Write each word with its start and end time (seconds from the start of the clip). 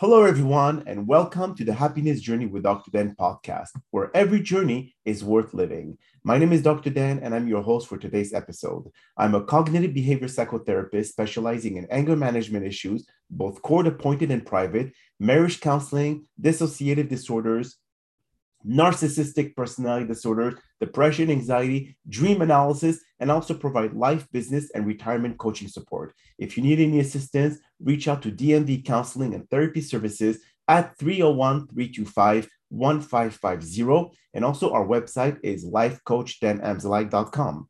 Hello, 0.00 0.24
everyone, 0.24 0.82
and 0.86 1.06
welcome 1.08 1.54
to 1.54 1.64
the 1.64 1.72
Happiness 1.72 2.20
Journey 2.20 2.44
with 2.44 2.64
Dr. 2.64 2.90
Dan 2.90 3.16
podcast, 3.18 3.70
where 3.92 4.10
every 4.14 4.40
journey 4.40 4.94
is 5.06 5.24
worth 5.24 5.54
living. 5.54 5.96
My 6.22 6.36
name 6.36 6.52
is 6.52 6.60
Dr. 6.60 6.90
Dan, 6.90 7.18
and 7.20 7.34
I'm 7.34 7.48
your 7.48 7.62
host 7.62 7.88
for 7.88 7.96
today's 7.96 8.34
episode. 8.34 8.90
I'm 9.16 9.34
a 9.34 9.42
cognitive 9.42 9.94
behavior 9.94 10.28
psychotherapist 10.28 11.06
specializing 11.06 11.78
in 11.78 11.86
anger 11.90 12.14
management 12.14 12.66
issues, 12.66 13.06
both 13.30 13.62
court 13.62 13.86
appointed 13.86 14.30
and 14.30 14.44
private, 14.44 14.92
marriage 15.18 15.60
counseling, 15.62 16.26
dissociative 16.38 17.08
disorders, 17.08 17.76
narcissistic 18.68 19.56
personality 19.56 20.06
disorders, 20.06 20.56
depression, 20.78 21.30
anxiety, 21.30 21.96
dream 22.06 22.42
analysis, 22.42 22.98
and 23.18 23.30
also 23.30 23.54
provide 23.54 23.94
life, 23.94 24.28
business, 24.30 24.70
and 24.74 24.84
retirement 24.86 25.38
coaching 25.38 25.68
support. 25.68 26.12
If 26.38 26.58
you 26.58 26.62
need 26.62 26.80
any 26.80 27.00
assistance, 27.00 27.58
reach 27.80 28.06
out 28.08 28.22
to 28.22 28.30
DMV 28.32 28.84
Counseling 28.86 29.34
and 29.34 29.48
Therapy 29.50 29.80
Services 29.80 30.38
at 30.68 30.96
301 30.98 31.66
325 31.68 32.48
1550. 32.70 34.16
And 34.34 34.44
also, 34.44 34.72
our 34.72 34.84
website 34.86 35.38
is 35.42 35.64
lifecoachdanamzallag.com. 35.64 37.68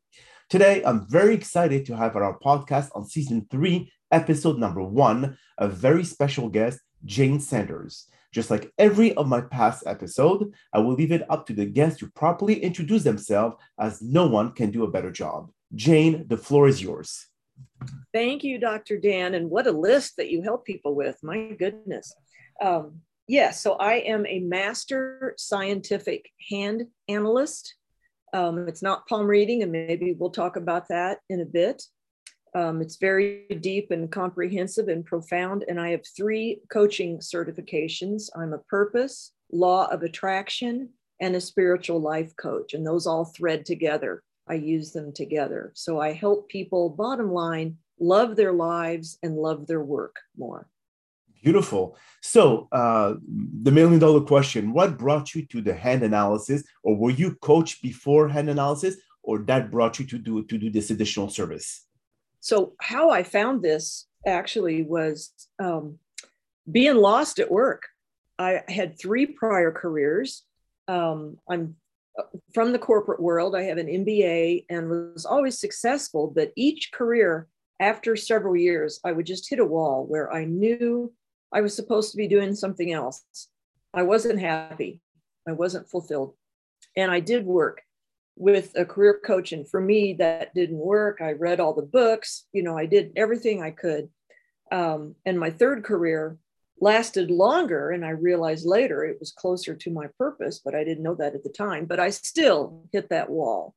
Today, 0.49 0.83
I'm 0.83 1.07
very 1.07 1.33
excited 1.35 1.85
to 1.85 1.95
have 1.95 2.15
on 2.17 2.23
our 2.23 2.39
podcast 2.39 2.89
on 2.95 3.05
season 3.05 3.45
three, 3.51 3.91
episode 4.11 4.57
number 4.57 4.81
one, 4.81 5.37
a 5.57 5.67
very 5.67 6.03
special 6.03 6.49
guest, 6.49 6.79
Jayne 7.05 7.39
Sanders. 7.39 8.09
Just 8.33 8.49
like 8.51 8.69
every 8.77 9.13
of 9.15 9.25
my 9.27 9.39
past 9.41 9.83
episode, 9.85 10.51
I 10.73 10.79
will 10.79 10.93
leave 10.95 11.11
it 11.11 11.29
up 11.29 11.45
to 11.47 11.53
the 11.53 11.65
guest 11.65 11.99
to 11.99 12.09
properly 12.11 12.61
introduce 12.61 13.03
themselves, 13.03 13.55
as 13.79 14.01
no 14.01 14.27
one 14.27 14.51
can 14.53 14.71
do 14.71 14.83
a 14.83 14.91
better 14.91 15.11
job. 15.11 15.49
Jayne, 15.75 16.27
the 16.27 16.37
floor 16.37 16.65
is 16.67 16.81
yours. 16.81 17.27
Thank 18.13 18.43
you, 18.43 18.57
Dr. 18.59 18.97
Dan. 18.97 19.35
And 19.35 19.49
what 19.49 19.67
a 19.67 19.71
list 19.71 20.17
that 20.17 20.29
you 20.29 20.41
help 20.41 20.65
people 20.65 20.95
with. 20.95 21.17
My 21.23 21.51
goodness. 21.57 22.13
Um, 22.61 23.01
yes, 23.27 23.47
yeah, 23.49 23.51
so 23.51 23.73
I 23.73 23.93
am 23.95 24.25
a 24.25 24.39
master 24.39 25.35
scientific 25.37 26.29
hand 26.49 26.83
analyst. 27.07 27.75
Um, 28.33 28.67
it's 28.67 28.81
not 28.81 29.07
palm 29.07 29.25
reading, 29.27 29.63
and 29.63 29.71
maybe 29.71 30.13
we'll 30.13 30.31
talk 30.31 30.55
about 30.55 30.87
that 30.89 31.19
in 31.29 31.41
a 31.41 31.45
bit. 31.45 31.83
Um, 32.55 32.81
it's 32.81 32.97
very 32.97 33.45
deep 33.61 33.91
and 33.91 34.11
comprehensive 34.11 34.87
and 34.87 35.05
profound. 35.05 35.63
And 35.67 35.79
I 35.79 35.91
have 35.91 36.01
three 36.15 36.61
coaching 36.71 37.19
certifications 37.19 38.29
I'm 38.35 38.53
a 38.53 38.57
purpose, 38.59 39.33
law 39.51 39.87
of 39.87 40.01
attraction, 40.01 40.89
and 41.21 41.35
a 41.35 41.41
spiritual 41.41 42.01
life 42.01 42.35
coach. 42.35 42.73
And 42.73 42.85
those 42.85 43.05
all 43.05 43.25
thread 43.25 43.65
together. 43.65 44.23
I 44.49 44.55
use 44.55 44.91
them 44.91 45.11
together. 45.11 45.71
So 45.75 45.99
I 45.99 46.11
help 46.13 46.49
people, 46.49 46.89
bottom 46.89 47.31
line, 47.31 47.77
love 47.99 48.35
their 48.35 48.53
lives 48.53 49.17
and 49.23 49.35
love 49.35 49.67
their 49.67 49.83
work 49.83 50.15
more. 50.37 50.67
Beautiful. 51.43 51.97
So, 52.21 52.67
uh, 52.71 53.15
the 53.63 53.71
million 53.71 53.99
dollar 53.99 54.21
question 54.21 54.73
what 54.73 54.97
brought 54.97 55.35
you 55.35 55.45
to 55.47 55.61
the 55.61 55.73
hand 55.73 56.03
analysis, 56.03 56.63
or 56.83 56.95
were 56.95 57.11
you 57.11 57.35
coached 57.41 57.81
before 57.81 58.27
hand 58.27 58.49
analysis, 58.49 58.95
or 59.23 59.39
that 59.39 59.69
brought 59.71 59.99
you 59.99 60.05
to 60.07 60.17
do, 60.17 60.43
to 60.43 60.57
do 60.57 60.69
this 60.69 60.89
additional 60.89 61.29
service? 61.29 61.85
So, 62.39 62.73
how 62.81 63.11
I 63.11 63.23
found 63.23 63.61
this 63.61 64.07
actually 64.25 64.81
was 64.83 65.31
um, 65.59 65.99
being 66.69 66.95
lost 66.95 67.39
at 67.39 67.51
work. 67.51 67.83
I 68.39 68.63
had 68.67 68.99
three 68.99 69.27
prior 69.27 69.71
careers. 69.71 70.43
Um, 70.87 71.37
I'm 71.49 71.75
from 72.53 72.71
the 72.71 72.79
corporate 72.79 73.19
world. 73.21 73.55
I 73.55 73.63
have 73.63 73.77
an 73.77 73.87
MBA 73.87 74.65
and 74.69 74.89
was 74.89 75.25
always 75.25 75.59
successful, 75.59 76.27
but 76.33 76.51
each 76.55 76.91
career 76.91 77.47
after 77.79 78.15
several 78.15 78.55
years, 78.55 78.99
I 79.05 79.11
would 79.11 79.25
just 79.25 79.49
hit 79.49 79.59
a 79.59 79.65
wall 79.65 80.05
where 80.07 80.33
I 80.33 80.45
knew 80.45 81.13
I 81.51 81.61
was 81.61 81.75
supposed 81.75 82.11
to 82.11 82.17
be 82.17 82.27
doing 82.27 82.55
something 82.55 82.91
else. 82.91 83.23
I 83.93 84.03
wasn't 84.03 84.39
happy. 84.39 85.01
I 85.47 85.51
wasn't 85.51 85.89
fulfilled. 85.89 86.33
And 86.95 87.11
I 87.11 87.19
did 87.19 87.45
work 87.45 87.81
with 88.35 88.71
a 88.75 88.85
career 88.85 89.19
coach. 89.23 89.51
And 89.51 89.67
for 89.67 89.79
me, 89.79 90.13
that 90.13 90.53
didn't 90.53 90.77
work. 90.77 91.19
I 91.21 91.33
read 91.33 91.59
all 91.59 91.73
the 91.73 91.81
books, 91.83 92.45
you 92.53 92.63
know, 92.63 92.77
I 92.77 92.85
did 92.85 93.13
everything 93.15 93.61
I 93.61 93.71
could. 93.71 94.09
Um, 94.71 95.15
and 95.25 95.39
my 95.39 95.49
third 95.49 95.83
career 95.83 96.37
lasted 96.79 97.31
longer 97.31 97.89
and 97.91 98.05
i 98.05 98.09
realized 98.09 98.65
later 98.65 99.03
it 99.03 99.17
was 99.19 99.31
closer 99.31 99.75
to 99.75 99.89
my 99.89 100.05
purpose 100.17 100.61
but 100.63 100.75
i 100.75 100.83
didn't 100.83 101.03
know 101.03 101.15
that 101.15 101.33
at 101.33 101.43
the 101.43 101.49
time 101.49 101.85
but 101.85 101.99
i 101.99 102.09
still 102.09 102.83
hit 102.91 103.09
that 103.09 103.29
wall 103.29 103.73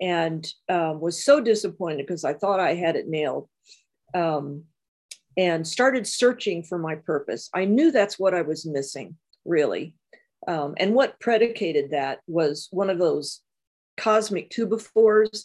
and 0.00 0.46
um, 0.70 0.98
was 1.00 1.22
so 1.24 1.40
disappointed 1.40 2.04
because 2.06 2.24
i 2.24 2.32
thought 2.32 2.58
i 2.60 2.74
had 2.74 2.96
it 2.96 3.06
nailed 3.08 3.48
um, 4.14 4.62
and 5.36 5.66
started 5.66 6.06
searching 6.06 6.62
for 6.62 6.78
my 6.78 6.94
purpose 6.94 7.50
i 7.54 7.64
knew 7.66 7.90
that's 7.90 8.18
what 8.18 8.34
i 8.34 8.42
was 8.42 8.64
missing 8.66 9.14
really 9.44 9.94
um, 10.48 10.74
and 10.78 10.94
what 10.94 11.20
predicated 11.20 11.90
that 11.90 12.20
was 12.26 12.68
one 12.70 12.88
of 12.90 12.98
those 12.98 13.40
cosmic 13.98 14.48
two 14.48 14.66
befores 14.66 15.44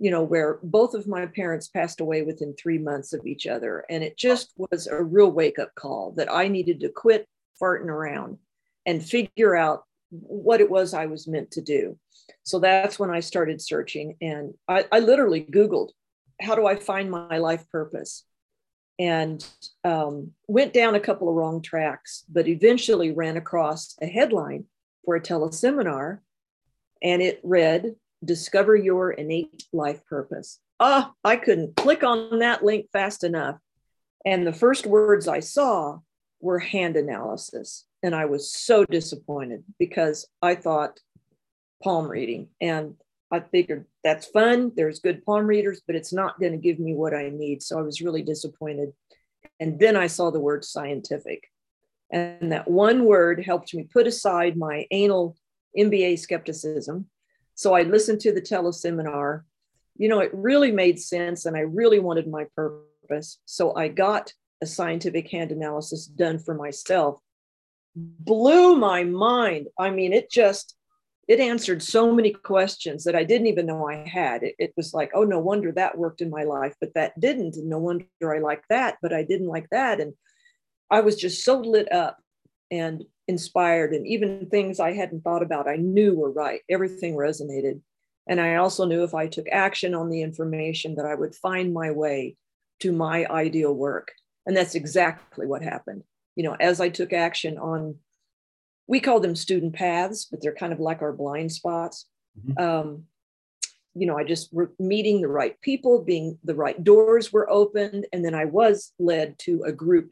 you 0.00 0.10
know, 0.10 0.22
where 0.22 0.58
both 0.62 0.94
of 0.94 1.06
my 1.06 1.26
parents 1.26 1.68
passed 1.68 2.00
away 2.00 2.22
within 2.22 2.56
three 2.56 2.78
months 2.78 3.12
of 3.12 3.26
each 3.26 3.46
other. 3.46 3.84
And 3.90 4.02
it 4.02 4.16
just 4.16 4.50
was 4.56 4.86
a 4.86 5.00
real 5.02 5.30
wake 5.30 5.58
up 5.58 5.74
call 5.74 6.12
that 6.16 6.32
I 6.32 6.48
needed 6.48 6.80
to 6.80 6.88
quit 6.88 7.28
farting 7.62 7.88
around 7.88 8.38
and 8.86 9.04
figure 9.04 9.54
out 9.54 9.84
what 10.08 10.62
it 10.62 10.70
was 10.70 10.94
I 10.94 11.04
was 11.06 11.28
meant 11.28 11.50
to 11.52 11.60
do. 11.60 11.98
So 12.44 12.58
that's 12.58 12.98
when 12.98 13.10
I 13.10 13.20
started 13.20 13.60
searching. 13.60 14.16
And 14.22 14.54
I, 14.66 14.86
I 14.90 15.00
literally 15.00 15.42
Googled, 15.44 15.90
how 16.40 16.54
do 16.54 16.66
I 16.66 16.76
find 16.76 17.10
my 17.10 17.36
life 17.36 17.68
purpose? 17.70 18.24
And 18.98 19.46
um, 19.84 20.32
went 20.48 20.72
down 20.72 20.94
a 20.94 21.00
couple 21.00 21.28
of 21.28 21.34
wrong 21.34 21.60
tracks, 21.60 22.24
but 22.32 22.48
eventually 22.48 23.12
ran 23.12 23.36
across 23.36 23.96
a 24.00 24.06
headline 24.06 24.64
for 25.04 25.14
a 25.16 25.20
teleseminar. 25.20 26.20
And 27.02 27.20
it 27.20 27.40
read, 27.44 27.94
discover 28.24 28.76
your 28.76 29.12
innate 29.12 29.64
life 29.72 30.04
purpose. 30.06 30.58
Ah, 30.78 31.10
oh, 31.12 31.28
I 31.28 31.36
couldn't 31.36 31.76
click 31.76 32.02
on 32.02 32.40
that 32.40 32.64
link 32.64 32.86
fast 32.92 33.24
enough. 33.24 33.58
And 34.24 34.46
the 34.46 34.52
first 34.52 34.86
words 34.86 35.28
I 35.28 35.40
saw 35.40 35.98
were 36.40 36.58
hand 36.58 36.96
analysis. 36.96 37.84
And 38.02 38.14
I 38.14 38.24
was 38.26 38.52
so 38.52 38.84
disappointed 38.86 39.62
because 39.78 40.26
I 40.42 40.54
thought 40.54 41.00
palm 41.82 42.08
reading. 42.08 42.48
And 42.60 42.94
I 43.30 43.40
figured 43.40 43.86
that's 44.04 44.26
fun. 44.26 44.72
There's 44.74 44.98
good 44.98 45.24
palm 45.24 45.46
readers, 45.46 45.82
but 45.86 45.96
it's 45.96 46.12
not 46.12 46.40
going 46.40 46.52
to 46.52 46.58
give 46.58 46.78
me 46.78 46.94
what 46.94 47.14
I 47.14 47.28
need. 47.28 47.62
So 47.62 47.78
I 47.78 47.82
was 47.82 48.00
really 48.00 48.22
disappointed. 48.22 48.90
And 49.60 49.78
then 49.78 49.96
I 49.96 50.06
saw 50.06 50.30
the 50.30 50.40
word 50.40 50.64
scientific. 50.64 51.44
And 52.10 52.52
that 52.52 52.68
one 52.68 53.04
word 53.04 53.44
helped 53.44 53.72
me 53.74 53.84
put 53.90 54.06
aside 54.06 54.56
my 54.56 54.86
anal 54.90 55.36
MBA 55.78 56.18
skepticism 56.18 57.06
so 57.62 57.74
I 57.74 57.82
listened 57.82 58.20
to 58.22 58.32
the 58.32 58.40
teleseminar. 58.40 59.42
You 59.98 60.08
know, 60.08 60.20
it 60.20 60.30
really 60.32 60.72
made 60.72 60.98
sense 60.98 61.44
and 61.44 61.58
I 61.58 61.60
really 61.60 61.98
wanted 61.98 62.26
my 62.26 62.46
purpose. 62.56 63.36
So 63.44 63.74
I 63.76 63.88
got 63.88 64.32
a 64.62 64.66
scientific 64.66 65.28
hand 65.30 65.52
analysis 65.52 66.06
done 66.06 66.38
for 66.38 66.54
myself. 66.54 67.20
Blew 67.94 68.76
my 68.76 69.04
mind. 69.04 69.66
I 69.78 69.90
mean, 69.90 70.14
it 70.14 70.30
just, 70.30 70.74
it 71.28 71.38
answered 71.38 71.82
so 71.82 72.14
many 72.14 72.32
questions 72.32 73.04
that 73.04 73.14
I 73.14 73.24
didn't 73.24 73.48
even 73.48 73.66
know 73.66 73.86
I 73.86 74.08
had. 74.08 74.42
It, 74.42 74.54
it 74.58 74.72
was 74.78 74.94
like, 74.94 75.10
oh, 75.14 75.24
no 75.24 75.38
wonder 75.38 75.70
that 75.72 75.98
worked 75.98 76.22
in 76.22 76.30
my 76.30 76.44
life, 76.44 76.74
but 76.80 76.94
that 76.94 77.20
didn't. 77.20 77.56
And 77.56 77.68
no 77.68 77.76
wonder 77.76 78.06
I 78.24 78.38
like 78.38 78.64
that, 78.70 78.96
but 79.02 79.12
I 79.12 79.22
didn't 79.22 79.48
like 79.48 79.68
that. 79.70 80.00
And 80.00 80.14
I 80.90 81.00
was 81.02 81.14
just 81.14 81.44
so 81.44 81.58
lit 81.58 81.92
up 81.92 82.16
and 82.70 83.04
inspired 83.28 83.92
and 83.94 84.06
even 84.06 84.46
things 84.50 84.80
i 84.80 84.92
hadn't 84.92 85.22
thought 85.22 85.42
about 85.42 85.68
i 85.68 85.76
knew 85.76 86.14
were 86.14 86.30
right 86.30 86.60
everything 86.68 87.14
resonated 87.14 87.80
and 88.28 88.40
i 88.40 88.56
also 88.56 88.84
knew 88.84 89.04
if 89.04 89.14
i 89.14 89.26
took 89.26 89.46
action 89.50 89.94
on 89.94 90.08
the 90.10 90.22
information 90.22 90.94
that 90.94 91.06
i 91.06 91.14
would 91.14 91.34
find 91.34 91.72
my 91.72 91.90
way 91.90 92.36
to 92.80 92.92
my 92.92 93.24
ideal 93.26 93.72
work 93.72 94.12
and 94.46 94.56
that's 94.56 94.74
exactly 94.74 95.46
what 95.46 95.62
happened 95.62 96.02
you 96.36 96.42
know 96.42 96.56
as 96.58 96.80
i 96.80 96.88
took 96.88 97.12
action 97.12 97.58
on 97.58 97.94
we 98.86 98.98
call 98.98 99.20
them 99.20 99.36
student 99.36 99.72
paths 99.74 100.24
but 100.30 100.40
they're 100.42 100.54
kind 100.54 100.72
of 100.72 100.80
like 100.80 101.02
our 101.02 101.12
blind 101.12 101.52
spots 101.52 102.06
mm-hmm. 102.40 102.60
um, 102.62 103.04
you 103.94 104.06
know 104.06 104.18
i 104.18 104.24
just 104.24 104.52
were 104.52 104.72
meeting 104.80 105.20
the 105.20 105.28
right 105.28 105.60
people 105.60 106.02
being 106.02 106.36
the 106.42 106.54
right 106.54 106.82
doors 106.82 107.32
were 107.32 107.48
opened 107.48 108.06
and 108.12 108.24
then 108.24 108.34
i 108.34 108.44
was 108.44 108.92
led 108.98 109.38
to 109.38 109.62
a 109.64 109.70
group 109.72 110.10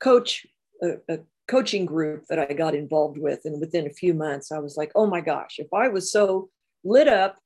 coach 0.00 0.46
a, 0.82 0.94
a 1.08 1.18
coaching 1.48 1.84
group 1.84 2.24
that 2.26 2.38
I 2.38 2.52
got 2.54 2.74
involved 2.74 3.18
with. 3.18 3.40
And 3.44 3.60
within 3.60 3.86
a 3.86 3.90
few 3.92 4.14
months, 4.14 4.50
I 4.50 4.58
was 4.58 4.76
like, 4.76 4.92
oh 4.94 5.06
my 5.06 5.20
gosh, 5.20 5.56
if 5.58 5.72
I 5.72 5.88
was 5.88 6.10
so 6.10 6.48
lit 6.84 7.08
up 7.08 7.38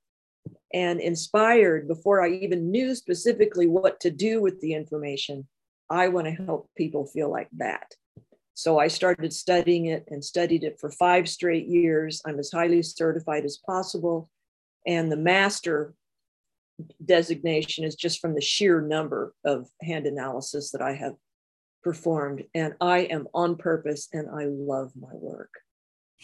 and 0.73 1.01
inspired 1.01 1.89
before 1.89 2.23
I 2.23 2.31
even 2.31 2.71
knew 2.71 2.95
specifically 2.95 3.67
what 3.67 4.01
to 4.01 4.11
do 4.11 4.41
with 4.41 4.61
the 4.61 4.75
information, 4.75 5.47
I 5.91 6.09
want 6.09 6.27
to 6.27 6.45
help 6.45 6.71
people 6.77 7.07
feel 7.07 7.31
like 7.31 7.49
that. 7.57 7.91
So 8.55 8.79
I 8.79 8.89
started 8.89 9.33
studying 9.33 9.87
it 9.87 10.05
and 10.11 10.25
studied 10.25 10.65
it 10.65 10.79
for 10.81 10.91
five 10.91 11.29
straight 11.29 11.67
years. 11.67 12.21
I'm 12.27 12.39
as 12.39 12.51
highly 12.53 12.83
certified 12.83 13.45
as 13.45 13.59
possible. 13.65 14.29
And 14.87 15.11
the 15.11 15.17
master 15.17 15.95
designation 17.05 17.85
is 17.85 17.95
just 17.95 18.21
from 18.21 18.35
the 18.35 18.41
sheer 18.41 18.81
number 18.81 19.33
of 19.45 19.69
hand 19.83 20.07
analysis 20.07 20.71
that 20.73 20.83
I 20.83 20.95
have 20.95 21.15
performed. 21.91 22.41
And 22.63 22.71
I 22.97 22.99
am 23.17 23.23
on 23.33 23.51
purpose 23.57 24.03
and 24.17 24.25
I 24.41 24.43
love 24.73 24.91
my 25.07 25.15
work. 25.31 25.49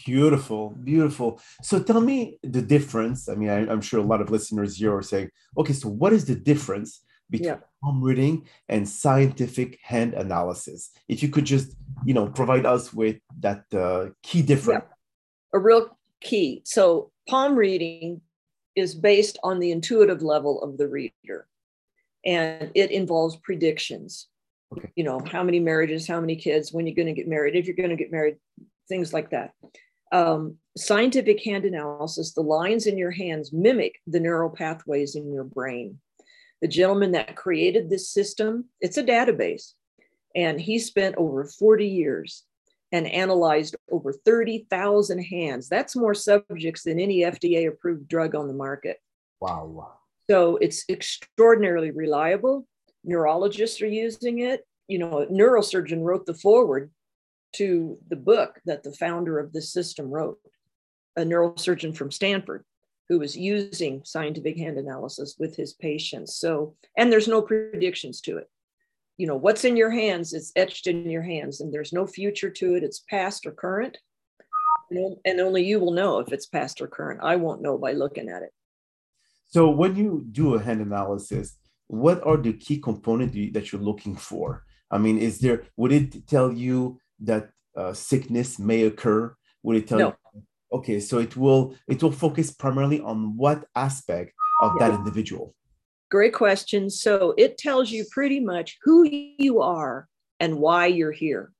Beautiful, 0.06 0.62
beautiful. 0.92 1.40
So 1.62 1.74
tell 1.88 2.02
me 2.12 2.18
the 2.56 2.60
difference. 2.76 3.18
I 3.30 3.34
mean, 3.40 3.48
I, 3.72 3.72
am 3.76 3.80
sure 3.88 4.00
a 4.00 4.08
lot 4.12 4.20
of 4.24 4.28
listeners 4.36 4.72
here 4.80 4.94
are 4.98 5.08
saying, 5.12 5.28
okay, 5.56 5.72
so 5.82 5.88
what 6.00 6.12
is 6.12 6.26
the 6.26 6.34
difference 6.52 6.90
between 7.30 7.48
yeah. 7.62 7.78
palm 7.82 7.98
reading 8.08 8.36
and 8.68 8.82
scientific 9.02 9.70
hand 9.90 10.12
analysis? 10.24 10.80
If 11.08 11.18
you 11.22 11.30
could 11.34 11.46
just, 11.54 11.68
you 12.08 12.12
know, 12.16 12.26
provide 12.40 12.66
us 12.74 12.92
with 12.92 13.16
that 13.46 13.62
uh, 13.84 14.10
key 14.28 14.42
difference. 14.42 14.84
Yeah. 14.86 15.58
A 15.58 15.60
real 15.68 15.84
key. 16.20 16.60
So 16.76 17.10
palm 17.30 17.56
reading 17.56 18.20
is 18.76 18.94
based 19.10 19.38
on 19.48 19.60
the 19.60 19.70
intuitive 19.72 20.20
level 20.34 20.62
of 20.62 20.76
the 20.78 20.88
reader, 20.98 21.40
and 22.26 22.70
it 22.82 22.90
involves 22.90 23.36
predictions 23.36 24.28
okay. 24.72 24.90
you 24.96 25.04
know 25.04 25.20
how 25.30 25.42
many 25.42 25.60
marriages 25.60 26.06
how 26.06 26.20
many 26.20 26.36
kids 26.36 26.72
when 26.72 26.86
you're 26.86 26.96
going 26.96 27.06
to 27.06 27.12
get 27.14 27.28
married 27.28 27.56
if 27.56 27.66
you're 27.66 27.76
going 27.76 27.90
to 27.90 27.96
get 27.96 28.10
married 28.12 28.36
things 28.88 29.12
like 29.12 29.30
that 29.30 29.52
um, 30.12 30.56
scientific 30.76 31.42
hand 31.42 31.64
analysis 31.64 32.32
the 32.32 32.40
lines 32.40 32.86
in 32.86 32.96
your 32.96 33.10
hands 33.10 33.52
mimic 33.52 33.96
the 34.06 34.20
neural 34.20 34.50
pathways 34.50 35.16
in 35.16 35.32
your 35.32 35.44
brain 35.44 35.98
the 36.62 36.68
gentleman 36.68 37.12
that 37.12 37.36
created 37.36 37.90
this 37.90 38.10
system 38.10 38.66
it's 38.80 38.96
a 38.96 39.04
database 39.04 39.72
and 40.36 40.60
he 40.60 40.78
spent 40.78 41.14
over 41.16 41.44
40 41.44 41.86
years 41.86 42.44
and 42.90 43.08
analyzed 43.08 43.74
over 43.90 44.12
30,000 44.12 45.18
hands. 45.20 45.68
That's 45.68 45.96
more 45.96 46.14
subjects 46.14 46.84
than 46.84 47.00
any 47.00 47.20
FDA 47.22 47.68
approved 47.68 48.06
drug 48.06 48.36
on 48.36 48.46
the 48.46 48.54
market. 48.54 48.98
Wow. 49.40 49.94
So 50.30 50.56
it's 50.58 50.84
extraordinarily 50.88 51.90
reliable 51.90 52.66
neurologists 53.04 53.80
are 53.82 53.86
using 53.86 54.40
it. 54.40 54.66
You 54.88 54.98
know, 54.98 55.20
a 55.22 55.26
neurosurgeon 55.26 56.02
wrote 56.02 56.26
the 56.26 56.34
foreword 56.34 56.90
to 57.54 57.98
the 58.08 58.16
book 58.16 58.60
that 58.66 58.82
the 58.82 58.92
founder 58.92 59.38
of 59.38 59.52
this 59.52 59.72
system 59.72 60.10
wrote, 60.10 60.38
a 61.16 61.22
neurosurgeon 61.22 61.94
from 61.96 62.10
Stanford 62.10 62.64
who 63.10 63.18
was 63.18 63.36
using 63.36 64.00
scientific 64.04 64.56
hand 64.56 64.78
analysis 64.78 65.36
with 65.38 65.54
his 65.54 65.74
patients. 65.74 66.36
So, 66.36 66.74
and 66.96 67.12
there's 67.12 67.28
no 67.28 67.42
predictions 67.42 68.20
to 68.22 68.38
it. 68.38 68.48
You 69.18 69.26
know, 69.26 69.36
what's 69.36 69.64
in 69.64 69.76
your 69.76 69.90
hands 69.90 70.32
is 70.32 70.52
etched 70.56 70.86
in 70.86 71.08
your 71.08 71.22
hands, 71.22 71.60
and 71.60 71.72
there's 71.72 71.92
no 71.92 72.06
future 72.06 72.48
to 72.50 72.74
it. 72.74 72.82
It's 72.82 73.04
past 73.10 73.46
or 73.46 73.52
current. 73.52 73.98
And 74.90 75.40
only 75.40 75.64
you 75.64 75.78
will 75.80 75.92
know 75.92 76.18
if 76.18 76.32
it's 76.32 76.46
past 76.46 76.80
or 76.80 76.86
current. 76.86 77.20
I 77.22 77.36
won't 77.36 77.60
know 77.62 77.76
by 77.78 77.92
looking 77.92 78.28
at 78.30 78.42
it. 78.42 78.50
So, 79.48 79.68
when 79.70 79.96
you 79.96 80.26
do 80.32 80.54
a 80.54 80.60
hand 80.62 80.80
analysis, 80.80 81.54
what 81.88 82.22
are 82.24 82.36
the 82.36 82.52
key 82.52 82.78
components 82.78 83.36
that 83.52 83.72
you're 83.72 83.80
looking 83.82 84.16
for? 84.16 84.64
I 84.90 84.98
mean, 84.98 85.18
is 85.18 85.38
there, 85.38 85.64
would 85.76 85.92
it 85.92 86.26
tell 86.26 86.52
you 86.52 86.98
that 87.20 87.50
uh, 87.76 87.92
sickness 87.92 88.58
may 88.58 88.82
occur? 88.84 89.34
Would 89.62 89.76
it 89.76 89.88
tell 89.88 89.98
no. 89.98 90.14
you? 90.34 90.42
Okay, 90.72 90.98
so 91.00 91.18
it 91.18 91.36
will 91.36 91.76
it 91.86 92.02
will 92.02 92.10
focus 92.10 92.50
primarily 92.50 93.00
on 93.00 93.36
what 93.36 93.64
aspect 93.76 94.32
of 94.60 94.72
yeah. 94.80 94.88
that 94.88 94.98
individual. 94.98 95.54
Great 96.10 96.34
question. 96.34 96.90
So 96.90 97.32
it 97.38 97.58
tells 97.58 97.92
you 97.92 98.04
pretty 98.10 98.40
much 98.40 98.76
who 98.82 99.04
you 99.04 99.62
are 99.62 100.08
and 100.40 100.58
why 100.58 100.86
you're 100.86 101.12
here. 101.12 101.52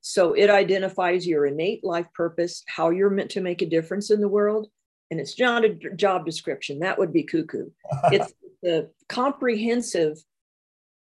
So 0.00 0.32
it 0.32 0.50
identifies 0.50 1.24
your 1.24 1.46
innate 1.46 1.84
life 1.84 2.08
purpose, 2.14 2.64
how 2.66 2.90
you're 2.90 3.10
meant 3.10 3.30
to 3.30 3.40
make 3.40 3.62
a 3.62 3.66
difference 3.66 4.10
in 4.10 4.20
the 4.20 4.28
world, 4.28 4.66
and 5.12 5.20
it's 5.20 5.38
not 5.38 5.64
a 5.64 5.74
job 5.94 6.26
description. 6.26 6.80
That 6.80 6.98
would 6.98 7.12
be 7.12 7.22
cuckoo. 7.22 7.70
It's 8.12 8.32
the 8.60 8.90
comprehensive, 9.12 10.16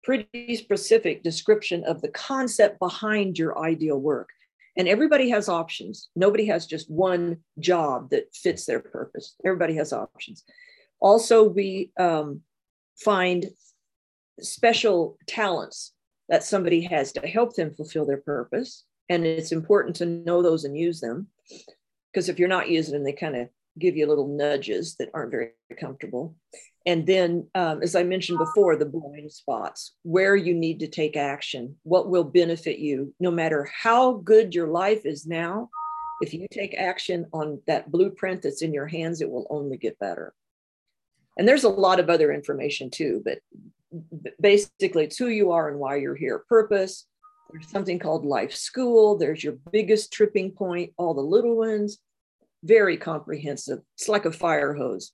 pretty 0.04 0.56
specific 0.56 1.24
description 1.24 1.84
of 1.86 2.02
the 2.04 2.08
concept 2.10 2.78
behind 2.78 3.36
your 3.38 3.58
ideal 3.62 3.98
work. 4.00 4.30
And 4.78 4.88
everybody 4.88 5.30
has 5.32 5.50
options. 5.50 6.10
Nobody 6.16 6.46
has 6.46 6.66
just 6.68 6.90
one 6.92 7.38
job 7.60 8.12
that 8.12 8.26
fits 8.36 8.66
their 8.66 8.80
purpose. 8.80 9.36
Everybody 9.44 9.76
has 9.78 9.92
options. 9.92 10.44
Also, 11.00 11.46
we 11.50 11.92
um, 12.00 12.42
find 13.04 13.48
special 14.42 15.18
talents 15.28 15.94
that 16.30 16.44
somebody 16.44 16.82
has 16.82 17.12
to 17.14 17.22
help 17.22 17.56
them 17.56 17.74
fulfill 17.74 18.06
their 18.06 18.18
purpose. 18.18 18.84
And 19.10 19.26
it's 19.26 19.52
important 19.52 19.96
to 19.98 20.06
know 20.06 20.44
those 20.44 20.64
and 20.66 20.78
use 20.78 21.00
them 21.02 21.28
because 22.14 22.30
if 22.30 22.38
you're 22.38 22.48
not 22.58 22.70
using 22.70 22.94
them, 22.94 23.04
they 23.04 23.14
kind 23.14 23.36
of 23.36 23.50
give 23.80 23.96
you 23.98 24.06
little 24.08 24.28
nudges 24.28 24.96
that 24.98 25.10
aren't 25.16 25.32
very 25.32 25.50
comfortable. 25.80 26.36
And 26.88 27.06
then, 27.08 27.48
um, 27.56 27.82
as 27.82 27.96
I 27.96 28.04
mentioned 28.04 28.38
before, 28.38 28.76
the 28.76 28.86
blind 28.86 29.32
spots, 29.32 29.94
where 30.04 30.36
you 30.36 30.54
need 30.54 30.80
to 30.82 30.88
take 30.88 31.18
action, 31.18 31.76
what 31.84 32.10
will 32.10 32.24
benefit 32.24 32.78
you, 32.78 33.14
no 33.20 33.32
matter 33.32 33.64
how 33.82 34.14
good 34.14 34.54
your 34.54 34.68
life 34.68 35.02
is 35.06 35.26
now. 35.26 35.70
If 36.22 36.34
you 36.34 36.48
take 36.50 36.76
action 36.78 37.26
on 37.34 37.60
that 37.68 37.92
blueprint 37.92 38.44
that's 38.44 38.62
in 38.62 38.74
your 38.74 38.86
hands, 38.88 39.20
it 39.22 39.30
will 39.30 39.48
only 39.50 39.78
get 39.78 40.00
better. 40.00 40.34
And 41.38 41.48
there's 41.48 41.66
a 41.66 41.70
lot 41.70 42.00
of 42.00 42.10
other 42.10 42.32
information 42.32 42.90
too, 42.90 43.22
but 43.26 43.40
basically, 44.40 45.06
it's 45.06 45.18
who 45.18 45.28
you 45.28 45.52
are 45.52 45.70
and 45.70 45.80
why 45.80 45.96
you're 45.98 46.16
here, 46.16 46.44
purpose. 46.48 47.06
There's 47.52 47.70
something 47.70 48.00
called 48.00 48.26
life 48.26 48.54
school. 48.56 49.18
There's 49.18 49.44
your 49.44 49.58
biggest 49.72 50.14
tripping 50.14 50.52
point, 50.52 50.92
all 50.98 51.14
the 51.14 51.22
little 51.22 51.56
ones. 51.58 51.98
Very 52.64 52.96
comprehensive. 52.98 53.80
It's 53.98 54.08
like 54.08 54.26
a 54.26 54.32
fire 54.32 54.74
hose. 54.74 55.12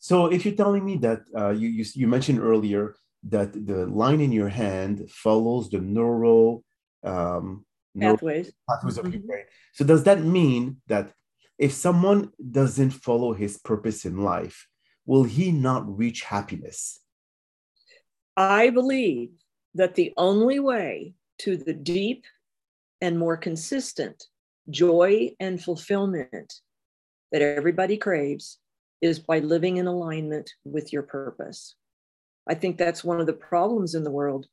So 0.00 0.26
if 0.26 0.44
you're 0.44 0.54
telling 0.54 0.84
me 0.84 0.96
that 0.98 1.22
uh, 1.36 1.50
you, 1.50 1.68
you, 1.68 1.84
you, 1.94 2.06
mentioned 2.08 2.38
earlier 2.40 2.94
that 3.24 3.52
the 3.52 3.86
line 3.86 4.20
in 4.20 4.30
your 4.30 4.48
hand 4.48 5.10
follows 5.10 5.70
the 5.70 5.80
neural 5.80 6.64
um, 7.02 7.64
pathways, 7.98 8.52
pathways 8.70 8.98
of 8.98 9.04
mm-hmm. 9.04 9.14
your 9.14 9.22
brain. 9.22 9.44
So 9.74 9.84
does 9.84 10.04
that 10.04 10.22
mean 10.22 10.80
that 10.86 11.12
if 11.58 11.72
someone 11.72 12.30
doesn't 12.50 12.90
follow 12.90 13.32
his 13.32 13.58
purpose 13.58 14.04
in 14.04 14.18
life, 14.22 14.68
will 15.04 15.24
he 15.24 15.50
not 15.50 15.98
reach 15.98 16.22
happiness? 16.22 17.00
I 18.36 18.70
believe 18.70 19.30
that 19.74 19.96
the 19.96 20.12
only 20.16 20.60
way 20.60 21.14
to 21.40 21.56
the 21.56 21.74
deep 21.74 22.24
and 23.00 23.18
more 23.18 23.36
consistent 23.36 24.24
joy 24.70 25.30
and 25.40 25.60
fulfillment 25.60 26.54
that 27.32 27.42
everybody 27.42 27.96
craves 27.96 28.58
is 29.00 29.18
by 29.18 29.38
living 29.38 29.76
in 29.76 29.86
alignment 29.86 30.52
with 30.64 30.92
your 30.92 31.02
purpose. 31.02 31.74
I 32.48 32.54
think 32.54 32.78
that's 32.78 33.04
one 33.04 33.20
of 33.20 33.26
the 33.26 33.32
problems 33.32 33.94
in 33.94 34.04
the 34.04 34.10
world 34.10 34.46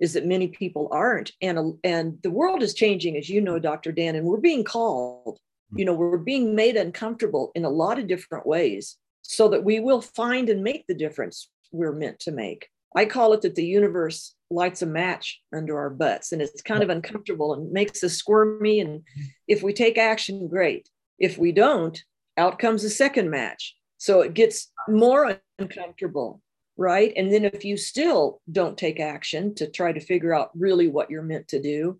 is 0.00 0.14
that 0.14 0.26
many 0.26 0.48
people 0.48 0.88
aren't 0.90 1.30
and 1.40 1.74
and 1.84 2.18
the 2.22 2.30
world 2.30 2.62
is 2.64 2.74
changing 2.74 3.16
as 3.16 3.28
you 3.28 3.40
know 3.40 3.58
Dr. 3.60 3.92
Dan 3.92 4.16
and 4.16 4.26
we're 4.26 4.38
being 4.38 4.64
called 4.64 5.38
hmm. 5.70 5.78
you 5.78 5.84
know 5.84 5.94
we're 5.94 6.16
being 6.18 6.56
made 6.56 6.76
uncomfortable 6.76 7.52
in 7.54 7.64
a 7.64 7.70
lot 7.70 8.00
of 8.00 8.08
different 8.08 8.44
ways 8.44 8.96
so 9.22 9.48
that 9.50 9.62
we 9.62 9.78
will 9.78 10.00
find 10.02 10.48
and 10.48 10.64
make 10.64 10.84
the 10.88 10.94
difference 10.94 11.48
we're 11.70 11.92
meant 11.92 12.18
to 12.20 12.32
make. 12.32 12.68
I 12.96 13.04
call 13.04 13.32
it 13.34 13.42
that 13.42 13.54
the 13.54 13.64
universe 13.64 14.34
lights 14.50 14.82
a 14.82 14.86
match 14.86 15.40
under 15.54 15.76
our 15.78 15.90
butts 15.90 16.32
and 16.32 16.42
it's 16.42 16.62
kind 16.62 16.82
of 16.82 16.90
uncomfortable 16.90 17.54
and 17.54 17.70
makes 17.70 18.02
us 18.02 18.14
squirmy 18.14 18.80
and 18.80 19.02
hmm. 19.16 19.22
if 19.46 19.62
we 19.62 19.72
take 19.72 19.96
action 19.98 20.48
great. 20.48 20.88
If 21.20 21.38
we 21.38 21.52
don't, 21.52 22.02
out 22.36 22.58
comes 22.58 22.82
a 22.82 22.90
second 22.90 23.30
match 23.30 23.76
so 24.04 24.20
it 24.20 24.34
gets 24.34 24.70
more 24.86 25.38
uncomfortable, 25.58 26.42
right? 26.76 27.10
And 27.16 27.32
then 27.32 27.46
if 27.46 27.64
you 27.64 27.78
still 27.78 28.42
don't 28.52 28.76
take 28.76 29.00
action 29.00 29.54
to 29.54 29.66
try 29.70 29.92
to 29.94 30.00
figure 30.00 30.34
out 30.34 30.50
really 30.54 30.88
what 30.88 31.08
you're 31.08 31.22
meant 31.22 31.48
to 31.48 31.62
do, 31.62 31.98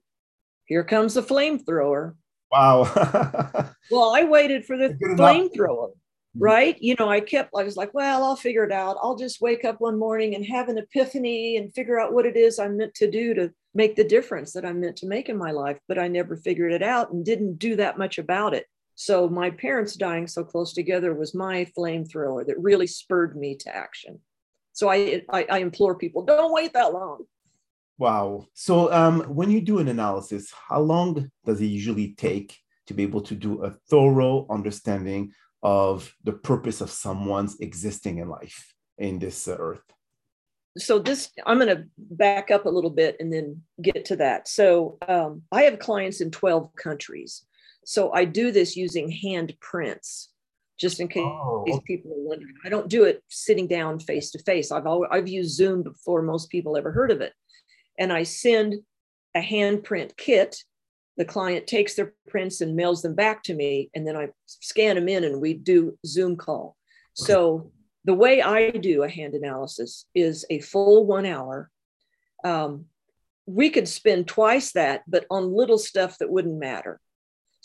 here 0.67 0.85
comes 0.85 1.15
the 1.15 1.23
flamethrower. 1.23 2.13
Wow. 2.53 2.83
well, 3.91 4.15
I 4.15 4.25
waited 4.25 4.67
for 4.67 4.77
the 4.77 4.91
flamethrower, 5.03 5.93
mm-hmm. 5.95 6.43
right? 6.43 6.77
You 6.83 6.95
know, 6.99 7.09
I 7.09 7.21
kept, 7.21 7.53
I 7.59 7.63
was 7.65 7.79
like, 7.79 7.95
well, 7.95 8.23
I'll 8.23 8.37
figure 8.37 8.65
it 8.65 8.73
out. 8.73 8.99
I'll 9.01 9.17
just 9.17 9.41
wake 9.41 9.65
up 9.65 9.77
one 9.81 9.99
morning 9.99 10.35
and 10.35 10.45
have 10.45 10.69
an 10.69 10.77
epiphany 10.77 11.57
and 11.57 11.73
figure 11.73 11.99
out 11.99 12.13
what 12.13 12.27
it 12.27 12.37
is 12.37 12.59
I'm 12.59 12.77
meant 12.77 12.93
to 12.97 13.11
do 13.11 13.33
to 13.33 13.51
make 13.75 13.97
the 13.97 14.05
difference 14.05 14.53
that 14.53 14.67
I'm 14.67 14.79
meant 14.81 14.97
to 14.97 15.07
make 15.07 15.31
in 15.31 15.39
my 15.39 15.53
life. 15.53 15.79
But 15.89 15.99
I 15.99 16.09
never 16.09 16.37
figured 16.37 16.75
it 16.75 16.83
out 16.83 17.13
and 17.13 17.25
didn't 17.25 17.59
do 17.59 17.77
that 17.77 17.97
much 17.97 18.19
about 18.19 18.53
it. 18.53 18.67
So 18.97 19.29
my 19.29 19.51
parents 19.51 19.95
dying 19.95 20.27
so 20.27 20.45
close 20.45 20.73
together 20.73 21.15
was 21.15 21.35
my 21.35 21.65
flamethrower 21.77 22.47
that 22.47 22.61
really 22.63 22.87
spurred 22.87 23.37
me 23.37 23.57
to 23.57 23.75
action. 23.75 24.21
So 24.73 24.89
I, 24.89 25.23
I, 25.31 25.47
I 25.51 25.59
implore 25.59 25.97
people, 25.97 26.25
don't 26.25 26.53
wait 26.53 26.73
that 26.75 26.93
long. 26.93 27.25
Wow. 27.99 28.47
So 28.55 28.93
um, 28.93 29.21
when 29.23 29.51
you 29.51 29.61
do 29.61 29.79
an 29.79 29.89
analysis, 29.89 30.53
how 30.69 30.81
long 30.81 31.31
does 31.45 31.61
it 31.61 31.67
usually 31.67 32.15
take 32.15 32.57
to 32.87 32.95
be 32.95 33.03
able 33.03 33.21
to 33.23 33.35
do 33.35 33.63
a 33.65 33.71
thorough 33.71 34.47
understanding 34.51 35.33
of 35.63 36.13
the 36.23 36.33
purpose 36.33 36.81
of 36.81 36.91
someone's 36.91 37.59
existing 37.61 38.19
in 38.19 38.29
life 38.29 38.75
in 38.99 39.19
this 39.19 39.49
uh, 39.49 39.57
earth? 39.59 39.83
So 40.77 40.99
this, 40.99 41.31
I'm 41.47 41.59
going 41.61 41.75
to 41.75 41.85
back 41.97 42.51
up 42.51 42.65
a 42.67 42.69
little 42.69 42.91
bit 42.91 43.17
and 43.21 43.33
then 43.33 43.63
get 43.81 44.05
to 44.07 44.17
that. 44.17 44.49
So 44.49 44.99
um, 45.07 45.43
I 45.53 45.63
have 45.63 45.79
clients 45.79 46.21
in 46.21 46.33
12 46.33 46.75
countries. 46.75 47.45
So 47.87 48.13
I 48.13 48.25
do 48.25 48.51
this 48.51 48.77
using 48.77 49.11
hand 49.11 49.55
prints, 49.61 50.31
just 50.79 51.01
in 51.01 51.09
case 51.09 51.23
oh. 51.25 51.65
people 51.87 52.11
are 52.13 52.19
wondering. 52.19 52.55
I 52.65 52.69
don't 52.69 52.89
do 52.89 53.05
it 53.05 53.23
sitting 53.29 53.67
down 53.69 54.01
face 54.01 54.31
to 54.33 54.43
face. 54.43 54.73
I've 54.73 54.87
always, 54.87 55.09
I've 55.13 55.29
used 55.29 55.55
Zoom 55.57 55.83
before 55.83 56.23
most 56.23 56.51
people 56.51 56.77
ever 56.77 56.91
heard 56.93 57.11
of 57.11 57.21
it, 57.21 57.33
and 57.99 58.13
I 58.13 58.23
send 58.25 58.77
a 59.35 59.41
handprint 59.41 60.17
kit. 60.17 60.57
The 61.17 61.25
client 61.25 61.67
takes 61.69 61.95
their 61.95 62.13
prints 62.29 62.61
and 62.61 62.75
mails 62.75 63.03
them 63.03 63.15
back 63.15 63.43
to 63.45 63.55
me, 63.55 63.91
and 63.95 64.07
then 64.07 64.17
I 64.17 64.29
scan 64.47 64.97
them 64.97 65.09
in, 65.09 65.25
and 65.25 65.41
we 65.41 65.55
do 65.55 65.99
Zoom 66.07 66.37
call. 66.37 66.77
So 67.15 67.71
the 68.05 68.15
way 68.15 68.43
I 68.43 68.71
do 68.71 69.05
a 69.05 69.09
hand 69.09 69.35
analysis 69.35 70.07
is 70.15 70.45
a 70.51 70.59
full 70.61 71.07
one 71.07 71.27
hour. 71.27 71.71
Um, 72.43 72.87
we 73.47 73.71
could 73.71 73.87
spend 73.87 74.27
twice 74.27 74.73
that, 74.73 75.03
but 75.07 75.27
on 75.31 75.53
little 75.55 75.79
stuff 75.79 76.19
that 76.19 76.31
wouldn't 76.31 76.59
matter. 76.59 76.99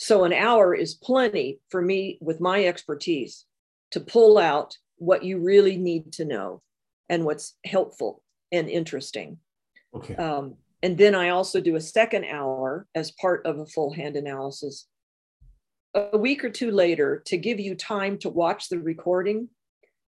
So 0.01 0.23
an 0.23 0.31
hour 0.31 0.73
is 0.73 0.93
plenty 0.95 1.59
for 1.67 1.81
me 1.81 2.17
with 2.21 2.39
my 2.39 2.63
expertise 2.63 3.43
to 3.91 3.99
pull 3.99 4.37
out 4.37 4.77
what 4.95 5.25
you 5.25 5.39
really 5.39 5.75
need 5.75 6.13
to 6.13 6.23
know 6.23 6.61
and 7.09 7.25
what's 7.25 7.57
helpful 7.65 8.23
and 8.49 8.69
interesting. 8.69 9.39
Okay. 9.93 10.15
Um, 10.15 10.55
and 10.81 10.97
then 10.97 11.15
I 11.15 11.29
also 11.29 11.59
do 11.59 11.75
a 11.75 11.81
second 11.81 12.23
hour 12.31 12.87
as 12.95 13.11
part 13.11 13.45
of 13.45 13.59
a 13.59 13.65
full 13.65 13.91
hand 13.91 14.15
analysis 14.15 14.87
a 15.93 16.17
week 16.17 16.45
or 16.45 16.49
two 16.49 16.71
later 16.71 17.21
to 17.25 17.35
give 17.35 17.59
you 17.59 17.75
time 17.75 18.17
to 18.19 18.29
watch 18.29 18.69
the 18.69 18.79
recording 18.79 19.49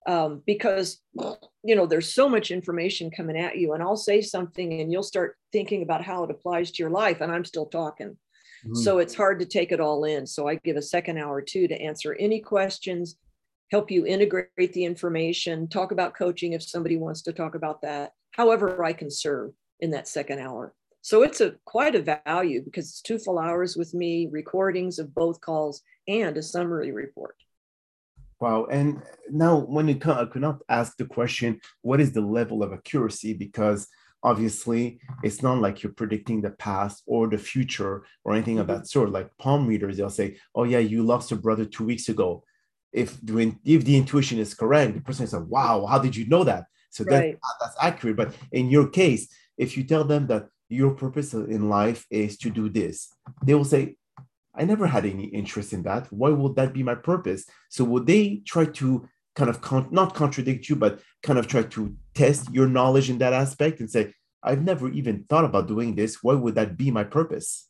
um, 0.07 0.43
because 0.47 1.01
you 1.65 1.75
know 1.75 1.87
there's 1.87 2.13
so 2.15 2.29
much 2.29 2.53
information 2.53 3.11
coming 3.11 3.39
at 3.39 3.57
you 3.57 3.73
and 3.73 3.83
i'll 3.83 3.97
say 3.97 4.21
something 4.21 4.81
and 4.83 4.93
you'll 4.93 5.03
start 5.03 5.37
thinking 5.53 5.83
about 5.83 6.05
how 6.05 6.25
it 6.25 6.31
applies 6.31 6.73
to 6.73 6.83
your 6.83 6.91
life 6.91 7.21
and 7.23 7.33
i'm 7.33 7.45
still 7.45 7.65
talking 7.67 8.19
Hmm. 8.65 8.75
So 8.75 8.99
it's 8.99 9.15
hard 9.15 9.41
to 9.41 9.47
take 9.47 9.73
it 9.73 9.81
all 9.81 10.05
in. 10.05 10.27
So 10.27 10.47
I 10.49 10.57
give 10.65 10.77
a 10.77 10.83
second 10.83 11.19
hour 11.19 11.37
or 11.37 11.43
two 11.43 11.69
to 11.69 11.81
answer 11.81 12.15
any 12.15 12.41
questions, 12.41 13.17
help 13.71 13.91
you 13.91 14.07
integrate 14.07 14.73
the 14.73 14.85
information, 14.85 15.69
talk 15.69 15.93
about 15.93 16.17
coaching 16.17 16.53
if 16.53 16.63
somebody 16.63 16.97
wants 16.97 17.23
to 17.23 17.33
talk 17.33 17.55
about 17.55 17.83
that, 17.83 18.13
however 18.33 18.85
I 18.85 18.93
can 18.93 19.11
serve 19.11 19.53
in 19.81 19.91
that 19.93 20.07
second 20.09 20.39
hour. 20.39 20.75
So 21.05 21.25
it's 21.25 21.41
a 21.41 21.57
quite 21.65 21.97
a 21.97 22.21
value 22.25 22.63
because 22.63 22.89
it's 22.91 23.03
two 23.03 23.19
full 23.19 23.41
hours 23.41 23.77
with 23.77 23.93
me, 23.93 24.29
recordings 24.31 25.01
of 25.01 25.13
both 25.13 25.41
calls, 25.41 25.83
and 26.07 26.37
a 26.37 26.43
summary 26.43 26.93
report. 26.93 27.35
Wow. 28.41 28.67
And 28.71 29.03
now, 29.31 29.57
when 29.57 29.89
you 29.89 29.97
come, 29.97 30.19
I 30.19 30.25
could 30.27 30.43
not 30.43 30.61
ask 30.69 30.97
the 30.97 31.05
question, 31.05 31.59
what 31.83 32.01
is 32.01 32.13
the 32.13 32.21
level 32.21 32.63
of 32.63 32.73
accuracy? 32.73 33.35
Because 33.35 33.89
obviously 34.23 35.01
it's 35.23 35.43
not 35.43 35.59
like 35.59 35.83
you're 35.83 35.93
predicting 35.93 36.41
the 36.41 36.51
past 36.51 37.03
or 37.07 37.27
the 37.29 37.39
future 37.39 38.05
or 38.25 38.35
anything 38.35 38.55
mm-hmm. 38.57 38.63
of 38.63 38.67
that 38.69 38.87
sort 38.87 39.11
like 39.11 39.37
palm 39.39 39.67
readers 39.67 39.97
they'll 39.97 40.09
say 40.11 40.37
oh 40.55 40.65
yeah 40.65 40.79
you 40.79 41.03
lost 41.03 41.31
your 41.31 41.41
brother 41.41 41.65
two 41.65 41.85
weeks 41.85 42.09
ago 42.09 42.43
if 42.93 43.19
the, 43.23 43.55
if 43.65 43.85
the 43.85 43.97
intuition 43.97 44.39
is 44.39 44.55
correct 44.55 44.95
the 44.95 45.01
person 45.01 45.25
is 45.25 45.33
like 45.33 45.47
wow 45.47 45.85
how 45.87 45.99
did 45.99 46.15
you 46.15 46.27
know 46.27 46.45
that 46.45 46.65
so 46.91 47.05
right. 47.05 47.33
that, 47.41 47.41
that's 47.61 47.77
accurate 47.81 48.17
but 48.17 48.35
in 48.53 48.71
your 48.71 48.89
case 48.89 49.29
if 49.59 49.77
you 49.77 49.85
tell 49.85 50.05
them 50.05 50.27
that 50.27 50.47
your 50.69 50.93
purpose 50.93 51.35
in 51.35 51.69
life 51.69 52.07
is 52.11 52.37
to 52.39 52.51
do 52.51 52.69
this 52.69 53.09
they 53.45 53.55
will 53.55 53.65
say 53.65 53.97
i 54.55 54.65
never 54.65 54.87
had 54.87 55.05
any 55.05 55.25
interest 55.25 55.73
in 55.73 55.83
that 55.83 56.11
why 56.13 56.31
would 56.31 56.55
that 56.57 56.73
be 56.73 56.83
my 56.83 56.95
purpose 56.95 57.45
so 57.69 57.85
will 57.85 58.03
they 58.05 58.41
try 58.47 58.65
to 58.65 59.07
kind 59.35 59.51
of 59.51 59.61
con- 59.61 59.89
not 59.91 60.15
contradict 60.15 60.69
you, 60.69 60.77
but 60.77 61.01
kind 61.23 61.39
of 61.39 61.47
try 61.47 61.63
to 61.63 61.95
test 62.15 62.53
your 62.53 62.67
knowledge 62.67 63.11
in 63.11 63.19
that 63.19 63.33
aspect 63.33 63.81
and 63.81 63.91
say, 63.91 64.13
I've 64.43 64.63
never 64.63 64.91
even 64.91 65.25
thought 65.29 65.45
about 65.45 65.69
doing 65.69 65.95
this. 65.95 66.23
Why 66.23 66.35
would 66.35 66.55
that 66.57 66.77
be 66.77 66.91
my 66.91 67.05
purpose? 67.05 67.69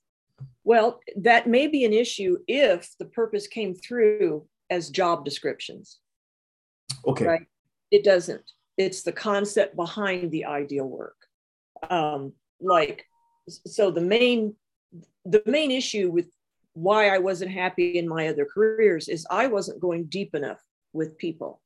Well, 0.64 1.00
that 1.16 1.46
may 1.46 1.66
be 1.68 1.84
an 1.84 1.92
issue 1.92 2.38
if 2.48 2.88
the 2.98 3.04
purpose 3.04 3.46
came 3.46 3.74
through 3.74 4.46
as 4.70 4.90
job 4.90 5.24
descriptions. 5.24 5.98
Okay. 7.06 7.26
Right? 7.26 7.42
It 7.90 8.04
doesn't. 8.04 8.42
It's 8.78 9.02
the 9.02 9.12
concept 9.12 9.76
behind 9.76 10.30
the 10.30 10.46
ideal 10.46 10.86
work. 10.88 11.16
Um, 11.90 12.32
like, 12.60 13.04
so 13.66 13.90
the 13.90 14.00
main 14.00 14.54
the 15.24 15.42
main 15.46 15.70
issue 15.70 16.10
with 16.10 16.28
why 16.74 17.08
I 17.08 17.18
wasn't 17.18 17.52
happy 17.52 17.96
in 17.98 18.08
my 18.08 18.26
other 18.28 18.44
careers 18.44 19.08
is 19.08 19.26
I 19.30 19.46
wasn't 19.46 19.80
going 19.80 20.04
deep 20.06 20.34
enough 20.34 20.58
with 20.92 21.18
people. 21.18 21.60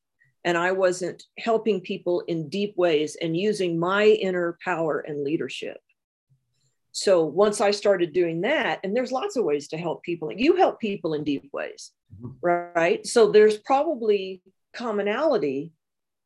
And 0.44 0.56
I 0.56 0.72
wasn't 0.72 1.24
helping 1.38 1.80
people 1.80 2.20
in 2.28 2.48
deep 2.48 2.74
ways 2.76 3.16
and 3.20 3.36
using 3.36 3.78
my 3.78 4.04
inner 4.04 4.56
power 4.64 5.00
and 5.00 5.24
leadership. 5.24 5.78
So 6.92 7.24
once 7.24 7.60
I 7.60 7.72
started 7.72 8.12
doing 8.12 8.42
that, 8.42 8.80
and 8.82 8.96
there's 8.96 9.12
lots 9.12 9.36
of 9.36 9.44
ways 9.44 9.68
to 9.68 9.76
help 9.76 10.02
people, 10.02 10.32
you 10.32 10.56
help 10.56 10.80
people 10.80 11.14
in 11.14 11.24
deep 11.24 11.50
ways, 11.52 11.90
mm-hmm. 12.22 12.34
right? 12.40 13.06
So 13.06 13.30
there's 13.30 13.58
probably 13.58 14.40
commonality 14.74 15.72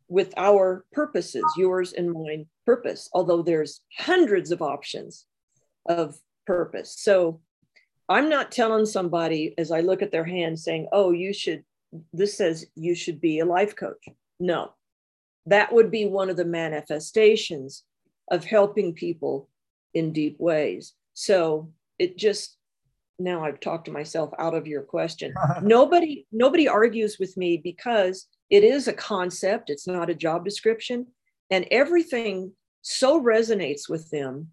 with 0.09 0.33
our 0.37 0.85
purposes, 0.93 1.43
yours 1.57 1.93
and 1.93 2.13
mine 2.13 2.47
purpose, 2.67 3.09
although 3.13 3.43
there's 3.43 3.81
hundreds 3.99 4.51
of 4.53 4.61
options 4.61 5.25
of 5.87 6.17
purpose. 6.47 6.97
So 6.99 7.41
I'm 8.09 8.29
not 8.29 8.53
telling 8.53 8.87
somebody 8.87 9.55
as 9.57 9.73
I 9.73 9.81
look 9.81 10.03
at 10.03 10.13
their 10.13 10.25
hand 10.25 10.59
saying, 10.59 10.89
oh, 10.93 11.11
you 11.11 11.33
should 11.33 11.65
this 12.13 12.37
says 12.37 12.67
you 12.75 12.95
should 12.95 13.21
be 13.21 13.39
a 13.39 13.45
life 13.45 13.75
coach. 13.77 14.05
No, 14.39 14.73
that 15.47 15.73
would 15.73 15.91
be 15.91 16.07
one 16.07 16.31
of 16.31 16.37
the 16.37 16.45
manifestations 16.45 17.83
of 18.31 18.45
helping 18.45 18.95
people 18.95 19.49
in 19.95 20.13
deep 20.13 20.37
ways. 20.39 20.95
So 21.15 21.73
it 21.99 22.17
just 22.17 22.57
now 23.19 23.45
I've 23.45 23.61
talked 23.61 23.85
to 23.85 23.91
myself 23.91 24.31
out 24.39 24.55
of 24.55 24.67
your 24.67 24.83
question. 24.83 25.35
nobody 25.63 26.27
nobody 26.33 26.69
argues 26.69 27.19
with 27.19 27.37
me 27.37 27.57
because 27.57 28.27
it 28.49 28.65
is 28.65 28.89
a 28.89 28.93
concept, 28.93 29.69
it's 29.71 29.87
not 29.87 30.11
a 30.11 30.15
job 30.15 30.45
description 30.45 31.07
and 31.53 31.67
everything 31.73 32.53
so 32.83 33.21
resonates 33.21 33.89
with 33.91 34.09
them. 34.11 34.49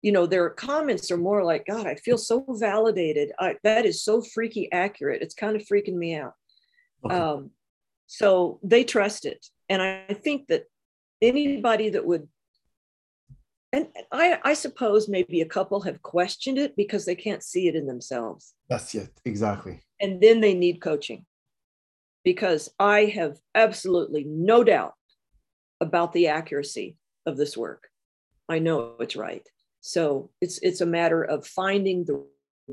You 0.00 0.12
know, 0.12 0.26
their 0.26 0.48
comments 0.50 1.10
are 1.10 1.16
more 1.18 1.44
like 1.44 1.66
god, 1.66 1.86
I 1.86 1.96
feel 1.96 2.18
so 2.18 2.44
validated. 2.48 3.30
I, 3.38 3.56
that 3.62 3.84
is 3.84 4.02
so 4.02 4.22
freaky 4.22 4.72
accurate. 4.72 5.22
It's 5.22 5.34
kind 5.34 5.54
of 5.54 5.62
freaking 5.62 5.94
me 5.96 6.14
out. 6.16 6.32
Okay. 7.04 7.14
Um, 7.14 7.50
so 8.06 8.58
they 8.62 8.84
trust 8.84 9.24
it. 9.24 9.46
And 9.68 9.82
I 9.82 10.14
think 10.14 10.48
that 10.48 10.64
anybody 11.20 11.90
that 11.90 12.06
would, 12.06 12.28
and 13.72 13.88
I, 14.10 14.38
I 14.42 14.54
suppose 14.54 15.08
maybe 15.08 15.40
a 15.42 15.46
couple 15.46 15.82
have 15.82 16.02
questioned 16.02 16.58
it 16.58 16.74
because 16.76 17.04
they 17.04 17.14
can't 17.14 17.42
see 17.42 17.68
it 17.68 17.76
in 17.76 17.86
themselves. 17.86 18.54
That's 18.70 18.94
it, 18.94 19.10
exactly. 19.24 19.80
And 20.00 20.20
then 20.22 20.40
they 20.40 20.54
need 20.54 20.80
coaching 20.80 21.26
because 22.24 22.70
I 22.78 23.04
have 23.16 23.36
absolutely 23.54 24.24
no 24.24 24.64
doubt 24.64 24.94
about 25.80 26.12
the 26.12 26.28
accuracy 26.28 26.96
of 27.26 27.36
this 27.36 27.56
work. 27.56 27.88
I 28.48 28.58
know 28.58 28.94
it's 29.00 29.16
right. 29.16 29.46
So 29.80 30.30
it's 30.40 30.58
it's 30.58 30.80
a 30.80 30.86
matter 30.86 31.22
of 31.22 31.46
finding 31.46 32.04
the 32.04 32.26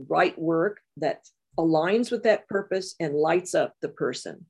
right 0.10 0.38
work 0.40 0.80
that 0.98 1.26
aligns 1.58 2.12
with 2.12 2.24
that 2.24 2.48
purpose 2.48 2.96
and 3.00 3.14
lights 3.16 3.56
up 3.56 3.74
the 3.82 3.90
person. 3.90 4.46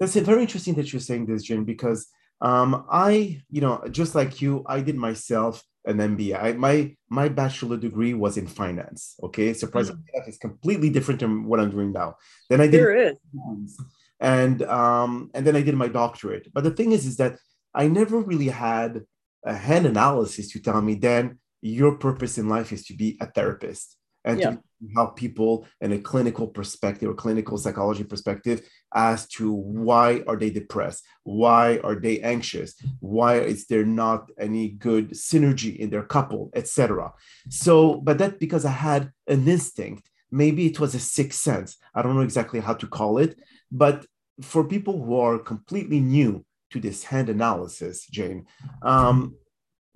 That's 0.00 0.16
very 0.16 0.42
interesting 0.42 0.74
that 0.74 0.92
you're 0.92 1.00
saying 1.00 1.26
this, 1.26 1.44
Jen, 1.44 1.64
because 1.64 2.08
um, 2.40 2.84
I, 2.90 3.40
you 3.50 3.60
know, 3.60 3.82
just 3.90 4.14
like 4.14 4.42
you, 4.42 4.64
I 4.66 4.80
did 4.80 4.96
myself 4.96 5.62
an 5.86 5.98
MBA. 5.98 6.40
I, 6.42 6.52
my 6.54 6.94
my 7.08 7.28
bachelor 7.28 7.76
degree 7.76 8.12
was 8.12 8.36
in 8.36 8.46
finance. 8.46 9.14
Okay, 9.22 9.52
surprisingly, 9.52 10.00
mm 10.00 10.00
hmm 10.00 10.00
is 10.30 10.38
completely 10.38 10.88
different 10.90 11.20
than 11.20 11.44
what 11.44 11.60
I'm 11.60 11.70
doing 11.70 11.92
now. 11.92 12.16
Then 12.50 12.60
I 12.62 12.66
did, 12.66 12.78
sure 12.78 12.96
is. 12.96 13.78
and 14.18 14.62
um, 14.62 15.30
and 15.34 15.46
then 15.46 15.54
I 15.54 15.60
did 15.62 15.74
my 15.76 15.88
doctorate. 15.88 16.48
But 16.52 16.64
the 16.64 16.70
thing 16.70 16.92
is, 16.92 17.04
is 17.06 17.16
that 17.18 17.36
I 17.74 17.86
never 17.88 18.18
really 18.20 18.48
had 18.48 19.02
a 19.44 19.52
hand 19.54 19.84
analysis 19.86 20.50
to 20.52 20.60
tell 20.60 20.80
me, 20.80 20.94
then 20.94 21.38
your 21.60 21.96
purpose 21.98 22.36
in 22.38 22.48
life 22.48 22.72
is 22.72 22.84
to 22.86 22.94
be 22.94 23.18
a 23.20 23.26
therapist 23.26 23.96
and 24.24 24.40
yeah. 24.40 24.50
to 24.52 24.62
how 24.94 25.06
people 25.06 25.66
in 25.80 25.92
a 25.92 25.98
clinical 25.98 26.46
perspective 26.46 27.08
or 27.08 27.14
clinical 27.14 27.56
psychology 27.56 28.04
perspective 28.04 28.68
as 28.94 29.26
to 29.28 29.52
why 29.52 30.22
are 30.26 30.36
they 30.36 30.50
depressed 30.50 31.04
why 31.24 31.78
are 31.84 31.94
they 31.94 32.20
anxious 32.20 32.74
why 33.00 33.38
is 33.38 33.66
there 33.66 33.84
not 33.84 34.30
any 34.38 34.68
good 34.68 35.10
synergy 35.10 35.76
in 35.76 35.90
their 35.90 36.02
couple 36.04 36.50
etc 36.54 37.12
so 37.48 37.94
but 38.00 38.18
that 38.18 38.38
because 38.38 38.64
i 38.64 38.70
had 38.70 39.10
an 39.26 39.46
instinct 39.48 40.08
maybe 40.30 40.66
it 40.66 40.80
was 40.80 40.94
a 40.94 40.98
sixth 41.00 41.40
sense 41.40 41.76
i 41.94 42.02
don't 42.02 42.14
know 42.14 42.20
exactly 42.22 42.60
how 42.60 42.74
to 42.74 42.86
call 42.86 43.18
it 43.18 43.38
but 43.70 44.06
for 44.42 44.64
people 44.64 45.02
who 45.04 45.16
are 45.16 45.38
completely 45.38 46.00
new 46.00 46.44
to 46.70 46.80
this 46.80 47.04
hand 47.04 47.28
analysis 47.28 48.06
jayne 48.06 48.44
um, 48.82 49.34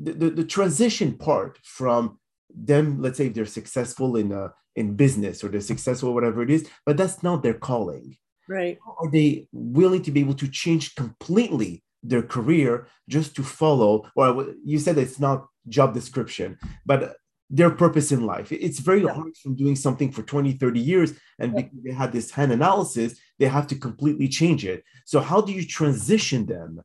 the, 0.00 0.12
the, 0.12 0.30
the 0.30 0.44
transition 0.44 1.14
part 1.18 1.58
from 1.64 2.18
them 2.54 3.00
let's 3.02 3.18
say 3.18 3.26
if 3.26 3.34
they're 3.34 3.44
successful 3.46 4.16
in 4.16 4.32
uh, 4.32 4.48
in 4.76 4.94
business 4.94 5.44
or 5.44 5.48
they're 5.48 5.60
successful 5.60 6.14
whatever 6.14 6.42
it 6.42 6.50
is 6.50 6.68
but 6.86 6.96
that's 6.96 7.22
not 7.22 7.42
their 7.42 7.54
calling 7.54 8.16
right 8.48 8.78
are 9.00 9.10
they 9.10 9.46
willing 9.52 10.02
to 10.02 10.10
be 10.10 10.20
able 10.20 10.34
to 10.34 10.48
change 10.48 10.94
completely 10.94 11.82
their 12.02 12.22
career 12.22 12.86
just 13.08 13.34
to 13.34 13.42
follow 13.42 14.08
or 14.16 14.54
you 14.64 14.78
said 14.78 14.96
it's 14.96 15.18
not 15.20 15.46
job 15.68 15.92
description 15.92 16.56
but 16.86 17.16
their 17.50 17.70
purpose 17.70 18.12
in 18.12 18.24
life 18.24 18.52
it's 18.52 18.78
very 18.78 19.02
yeah. 19.02 19.12
hard 19.12 19.36
from 19.42 19.56
doing 19.56 19.74
something 19.76 20.12
for 20.12 20.22
20 20.22 20.52
30 20.52 20.80
years 20.80 21.12
and 21.38 21.52
yeah. 21.54 21.62
because 21.62 21.82
they 21.82 21.92
had 21.92 22.12
this 22.12 22.30
hand 22.30 22.52
analysis 22.52 23.18
they 23.38 23.46
have 23.46 23.66
to 23.66 23.74
completely 23.74 24.28
change 24.28 24.64
it 24.64 24.84
so 25.04 25.20
how 25.20 25.40
do 25.40 25.52
you 25.52 25.64
transition 25.66 26.46
them 26.46 26.80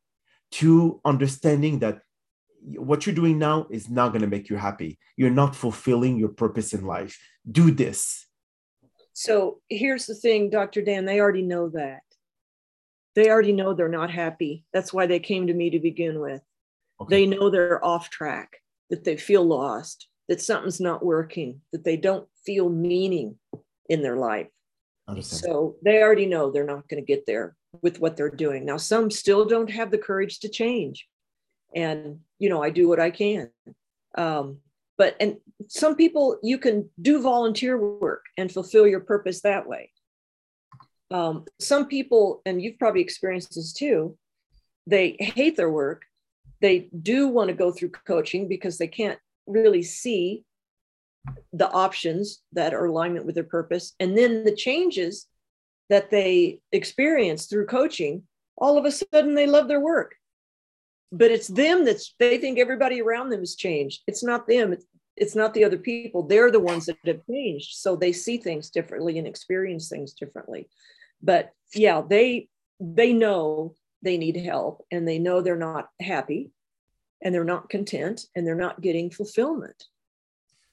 to 0.51 1.01
understanding 1.05 1.79
that 1.79 2.01
what 2.75 3.05
you're 3.05 3.15
doing 3.15 3.37
now 3.37 3.67
is 3.69 3.89
not 3.89 4.09
going 4.09 4.21
to 4.21 4.27
make 4.27 4.49
you 4.49 4.55
happy. 4.55 4.97
You're 5.17 5.29
not 5.29 5.55
fulfilling 5.55 6.17
your 6.17 6.29
purpose 6.29 6.73
in 6.73 6.85
life. 6.85 7.19
Do 7.49 7.71
this. 7.71 8.25
So 9.13 9.59
here's 9.69 10.05
the 10.05 10.15
thing, 10.15 10.49
Dr. 10.49 10.81
Dan, 10.81 11.05
they 11.05 11.19
already 11.19 11.41
know 11.43 11.69
that. 11.69 12.01
They 13.15 13.29
already 13.29 13.51
know 13.51 13.73
they're 13.73 13.87
not 13.87 14.09
happy. 14.09 14.65
That's 14.73 14.91
why 14.93 15.05
they 15.05 15.19
came 15.19 15.47
to 15.47 15.53
me 15.53 15.69
to 15.71 15.79
begin 15.79 16.19
with. 16.19 16.41
Okay. 17.01 17.17
They 17.17 17.25
know 17.27 17.49
they're 17.49 17.83
off 17.83 18.09
track, 18.09 18.57
that 18.89 19.03
they 19.03 19.17
feel 19.17 19.43
lost, 19.43 20.07
that 20.29 20.41
something's 20.41 20.79
not 20.79 21.05
working, 21.05 21.61
that 21.73 21.83
they 21.83 21.97
don't 21.97 22.27
feel 22.45 22.69
meaning 22.69 23.35
in 23.89 24.01
their 24.01 24.17
life. 24.17 24.47
Understand. 25.07 25.43
So 25.43 25.75
they 25.83 26.01
already 26.01 26.25
know 26.25 26.49
they're 26.49 26.63
not 26.65 26.87
going 26.87 27.03
to 27.03 27.05
get 27.05 27.25
there 27.27 27.55
with 27.83 27.99
what 27.99 28.15
they're 28.17 28.29
doing. 28.31 28.65
Now, 28.65 28.77
some 28.77 29.11
still 29.11 29.45
don't 29.45 29.69
have 29.69 29.91
the 29.91 29.97
courage 29.99 30.39
to 30.39 30.49
change 30.49 31.07
and 31.75 32.19
you 32.39 32.49
know 32.49 32.63
i 32.63 32.69
do 32.69 32.87
what 32.87 32.99
i 32.99 33.09
can 33.09 33.49
um, 34.17 34.57
but 34.97 35.15
and 35.19 35.37
some 35.67 35.95
people 35.95 36.37
you 36.43 36.57
can 36.57 36.87
do 37.01 37.21
volunteer 37.21 37.77
work 37.77 38.23
and 38.37 38.51
fulfill 38.51 38.85
your 38.85 38.99
purpose 38.99 39.41
that 39.41 39.67
way 39.67 39.89
um, 41.11 41.45
some 41.59 41.87
people 41.87 42.41
and 42.45 42.61
you've 42.61 42.79
probably 42.79 43.01
experienced 43.01 43.55
this 43.55 43.73
too 43.73 44.17
they 44.87 45.15
hate 45.19 45.55
their 45.57 45.69
work 45.71 46.03
they 46.61 46.87
do 47.01 47.27
want 47.27 47.49
to 47.49 47.53
go 47.53 47.71
through 47.71 47.89
coaching 47.89 48.47
because 48.47 48.77
they 48.77 48.87
can't 48.87 49.19
really 49.47 49.83
see 49.83 50.43
the 51.53 51.69
options 51.71 52.41
that 52.51 52.73
are 52.73 52.85
alignment 52.85 53.25
with 53.25 53.35
their 53.35 53.43
purpose 53.43 53.93
and 53.99 54.17
then 54.17 54.43
the 54.43 54.55
changes 54.55 55.27
that 55.89 56.09
they 56.09 56.59
experience 56.71 57.45
through 57.45 57.65
coaching 57.65 58.23
all 58.57 58.77
of 58.77 58.85
a 58.85 58.91
sudden 58.91 59.33
they 59.35 59.47
love 59.47 59.67
their 59.67 59.79
work 59.79 60.15
but 61.13 61.29
it's 61.31 61.47
them 61.47 61.85
that's 61.85 62.15
they 62.19 62.37
think 62.39 62.57
everybody 62.59 62.99
around 62.99 63.29
them 63.29 63.39
has 63.39 63.55
changed 63.55 64.01
it's 64.07 64.23
not 64.23 64.47
them 64.47 64.73
it's, 64.73 64.85
it's 65.15 65.35
not 65.35 65.53
the 65.53 65.63
other 65.63 65.77
people 65.77 66.23
they're 66.27 66.51
the 66.51 66.59
ones 66.59 66.85
that 66.87 66.97
have 67.05 67.21
changed 67.31 67.75
so 67.77 67.95
they 67.95 68.11
see 68.11 68.37
things 68.37 68.69
differently 68.71 69.17
and 69.17 69.27
experience 69.27 69.87
things 69.89 70.13
differently 70.13 70.67
but 71.21 71.51
yeah 71.75 72.01
they 72.09 72.49
they 72.79 73.13
know 73.13 73.73
they 74.01 74.17
need 74.17 74.35
help 74.35 74.83
and 74.91 75.07
they 75.07 75.19
know 75.19 75.39
they're 75.39 75.55
not 75.71 75.87
happy 76.01 76.49
and 77.21 77.33
they're 77.33 77.45
not 77.55 77.69
content 77.69 78.25
and 78.35 78.45
they're 78.45 78.55
not 78.65 78.81
getting 78.81 79.09
fulfillment 79.11 79.85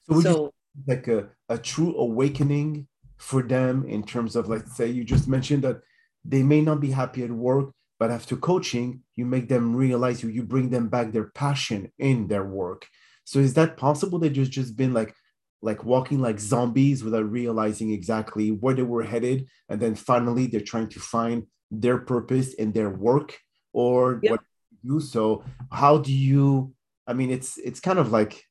so, 0.09 0.21
so 0.21 0.53
like 0.87 1.07
a, 1.07 1.27
a 1.49 1.57
true 1.57 1.95
awakening 1.97 2.87
for 3.17 3.43
them 3.43 3.87
in 3.87 4.01
terms 4.03 4.35
of 4.35 4.49
like 4.49 4.65
say 4.67 4.87
you 4.87 5.03
just 5.03 5.27
mentioned 5.27 5.63
that 5.63 5.79
they 6.25 6.41
may 6.41 6.61
not 6.61 6.79
be 6.81 6.89
happy 6.91 7.23
at 7.23 7.29
work 7.31 7.69
but 8.01 8.09
after 8.09 8.35
coaching, 8.35 9.03
you 9.15 9.27
make 9.27 9.47
them 9.47 9.75
realize 9.75 10.23
you, 10.23 10.29
you 10.29 10.41
bring 10.41 10.71
them 10.71 10.87
back 10.89 11.11
their 11.11 11.29
passion 11.35 11.91
in 11.99 12.27
their 12.27 12.43
work. 12.43 12.87
So 13.25 13.37
is 13.37 13.53
that 13.53 13.77
possible 13.77 14.17
that 14.21 14.35
you've 14.35 14.49
just 14.49 14.75
been 14.75 14.91
like 14.91 15.13
like 15.61 15.83
walking 15.83 16.17
like 16.19 16.39
zombies 16.39 17.03
without 17.03 17.29
realizing 17.29 17.91
exactly 17.91 18.49
where 18.49 18.73
they 18.73 18.81
were 18.81 19.03
headed? 19.03 19.45
And 19.69 19.79
then 19.79 19.93
finally 19.93 20.47
they're 20.47 20.69
trying 20.73 20.89
to 20.95 20.99
find 20.99 21.45
their 21.69 21.99
purpose 21.99 22.55
in 22.55 22.71
their 22.71 22.89
work 22.89 23.37
or 23.71 24.19
yep. 24.23 24.31
what 24.31 24.39
you 24.81 24.93
do. 24.93 24.99
So 24.99 25.43
how 25.71 25.99
do 25.99 26.11
you 26.11 26.73
I 27.05 27.13
mean 27.13 27.29
it's 27.29 27.59
it's 27.59 27.79
kind 27.87 27.99
of 27.99 28.11
like 28.11 28.43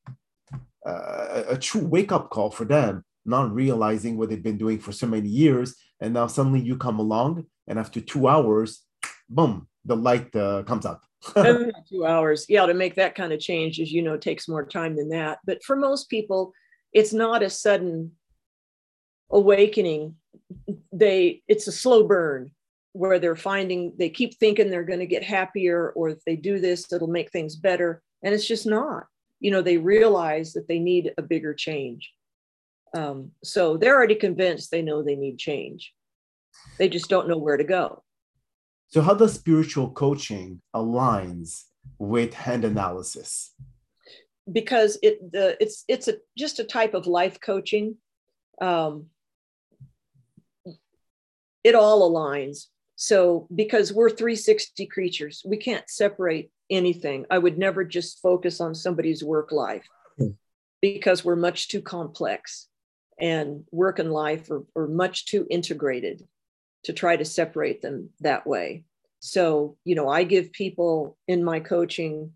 uh, 0.87 1.43
a 1.49 1.57
true 1.59 1.85
wake 1.85 2.13
up 2.13 2.31
call 2.31 2.53
for 2.53 2.67
them, 2.67 3.05
not 3.25 3.53
realizing 3.53 4.17
what 4.17 4.29
they've 4.29 4.49
been 4.51 4.59
doing 4.59 4.79
for 4.79 4.93
so 4.93 5.09
many 5.09 5.29
years. 5.29 5.75
And 6.01 6.15
now 6.15 6.29
suddenly 6.29 6.61
you 6.61 6.77
come 6.77 7.01
along, 7.01 7.47
and 7.67 7.81
after 7.81 8.01
two 8.01 8.29
hours, 8.29 8.83
boom, 9.31 9.67
the 9.85 9.97
light 9.97 10.35
uh, 10.37 10.65
comes 10.65 10.85
up. 10.85 11.03
two 11.89 12.05
hours. 12.07 12.47
Yeah, 12.49 12.67
to 12.67 12.75
make 12.75 12.97
that 12.97 13.15
kind 13.15 13.33
of 13.33 13.41
change, 13.41 13.81
as 13.81 13.93
you 13.93 14.03
know, 14.03 14.17
takes 14.17 14.49
more 14.49 14.67
time 14.67 14.97
than 14.97 15.09
that. 15.11 15.39
But 15.47 15.63
for 15.65 15.77
most 15.77 16.11
people, 16.11 16.53
it's 16.93 17.13
not 17.13 17.43
a 17.43 17.51
sudden 17.51 18.13
awakening. 19.31 20.17
They 20.93 21.43
it's 21.47 21.69
a 21.69 21.73
slow 21.73 22.05
burn 22.05 22.51
where 22.93 23.19
they're 23.19 23.37
finding 23.37 23.93
they 23.99 24.09
keep 24.09 24.37
thinking 24.39 24.69
they're 24.71 24.83
going 24.85 24.99
to 25.01 25.07
get 25.07 25.23
happier 25.23 25.91
or 25.91 26.09
if 26.09 26.25
they 26.27 26.37
do 26.37 26.59
this, 26.59 26.91
it'll 26.93 27.07
make 27.07 27.31
things 27.31 27.55
better. 27.57 28.03
And 28.23 28.35
it's 28.35 28.47
just 28.49 28.67
not. 28.67 29.05
You 29.41 29.51
know, 29.51 29.63
they 29.63 29.77
realize 29.79 30.53
that 30.55 30.69
they 30.69 30.79
need 30.79 31.13
a 31.19 31.23
bigger 31.23 31.55
change. 31.55 32.13
Um, 32.95 33.31
so 33.45 33.77
they're 33.77 33.95
already 33.95 34.17
convinced 34.17 34.71
they 34.71 34.83
know 34.83 35.03
they 35.03 35.15
need 35.17 35.39
change. 35.39 35.93
They 36.79 36.89
just 36.89 37.09
don't 37.09 37.29
know 37.29 37.39
where 37.39 37.57
to 37.57 37.63
go. 37.65 38.03
So, 38.93 39.03
how 39.03 39.15
does 39.15 39.35
spiritual 39.35 39.91
coaching 39.91 40.61
aligns 40.75 41.65
with 41.99 42.35
hand 42.35 42.65
analysis? 42.65 43.53
Because 44.51 44.99
it 45.01 45.31
the 45.33 45.57
it's 45.61 45.85
it's 45.87 46.09
a 46.09 46.15
just 46.37 46.59
a 46.59 46.65
type 46.65 46.95
of 46.95 47.07
life 47.07 47.39
coaching. 47.41 47.97
Um, 48.61 49.07
it 51.65 51.75
all 51.75 52.11
aligns. 52.11 52.67
So, 52.97 53.47
because 53.55 53.93
we're 53.93 54.11
360 54.11 54.87
creatures, 54.87 55.43
we 55.47 55.57
can't 55.57 55.89
separate 55.89 56.51
anything. 56.69 57.27
I 57.31 57.39
would 57.39 57.59
never 57.59 57.85
just 57.85 58.21
focus 58.21 58.61
on 58.61 58.75
somebody's 58.75 59.23
work 59.23 59.53
life 59.53 59.87
because 60.83 61.25
we're 61.25 61.37
much 61.37 61.69
too 61.69 61.81
complex 61.81 62.67
and 63.21 63.65
work 63.71 63.99
and 64.01 64.11
life 64.13 64.51
are, 64.51 64.65
are 64.75 64.89
much 64.89 65.27
too 65.27 65.47
integrated 65.49 66.23
to 66.85 66.93
try 66.93 67.17
to 67.17 67.25
separate 67.25 67.83
them 67.83 68.11
that 68.21 68.47
way. 68.47 68.85
So, 69.21 69.77
you 69.85 69.95
know, 69.95 70.09
I 70.09 70.25
give 70.25 70.53
people 70.53 71.17
in 71.29 71.45
my 71.45 71.61
coaching 71.61 72.33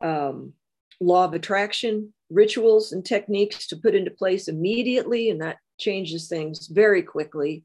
um, 0.00 0.52
law 1.00 1.24
of 1.24 1.34
attraction 1.34 2.12
rituals 2.30 2.92
and 2.92 3.04
techniques 3.04 3.68
to 3.68 3.76
put 3.76 3.94
into 3.94 4.10
place 4.10 4.48
immediately, 4.48 5.30
and 5.30 5.40
that 5.42 5.56
changes 5.78 6.28
things 6.28 6.66
very 6.68 7.02
quickly. 7.02 7.64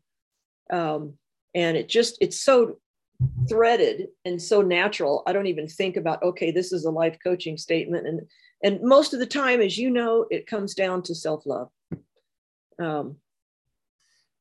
Um, 0.72 1.13
and 1.54 1.76
it 1.78 1.88
just, 1.89 2.17
it's 2.22 2.41
so 2.41 2.78
threaded 3.50 4.08
and 4.26 4.41
so 4.41 4.62
natural. 4.63 5.22
I 5.28 5.34
don't 5.34 5.48
even 5.48 5.67
think 5.67 5.98
about, 5.98 6.24
okay, 6.24 6.50
this 6.52 6.72
is 6.74 6.86
a 6.86 6.89
life 6.91 7.17
coaching 7.24 7.58
statement. 7.58 8.08
And, 8.08 8.22
and 8.63 8.80
most 8.82 9.13
of 9.13 9.19
the 9.19 9.26
time, 9.28 9.60
as 9.62 9.78
you 9.78 9.89
know, 9.91 10.26
it 10.32 10.48
comes 10.48 10.74
down 10.76 11.04
to 11.04 11.15
self 11.15 11.46
love. 11.46 11.69
Um, 12.82 13.17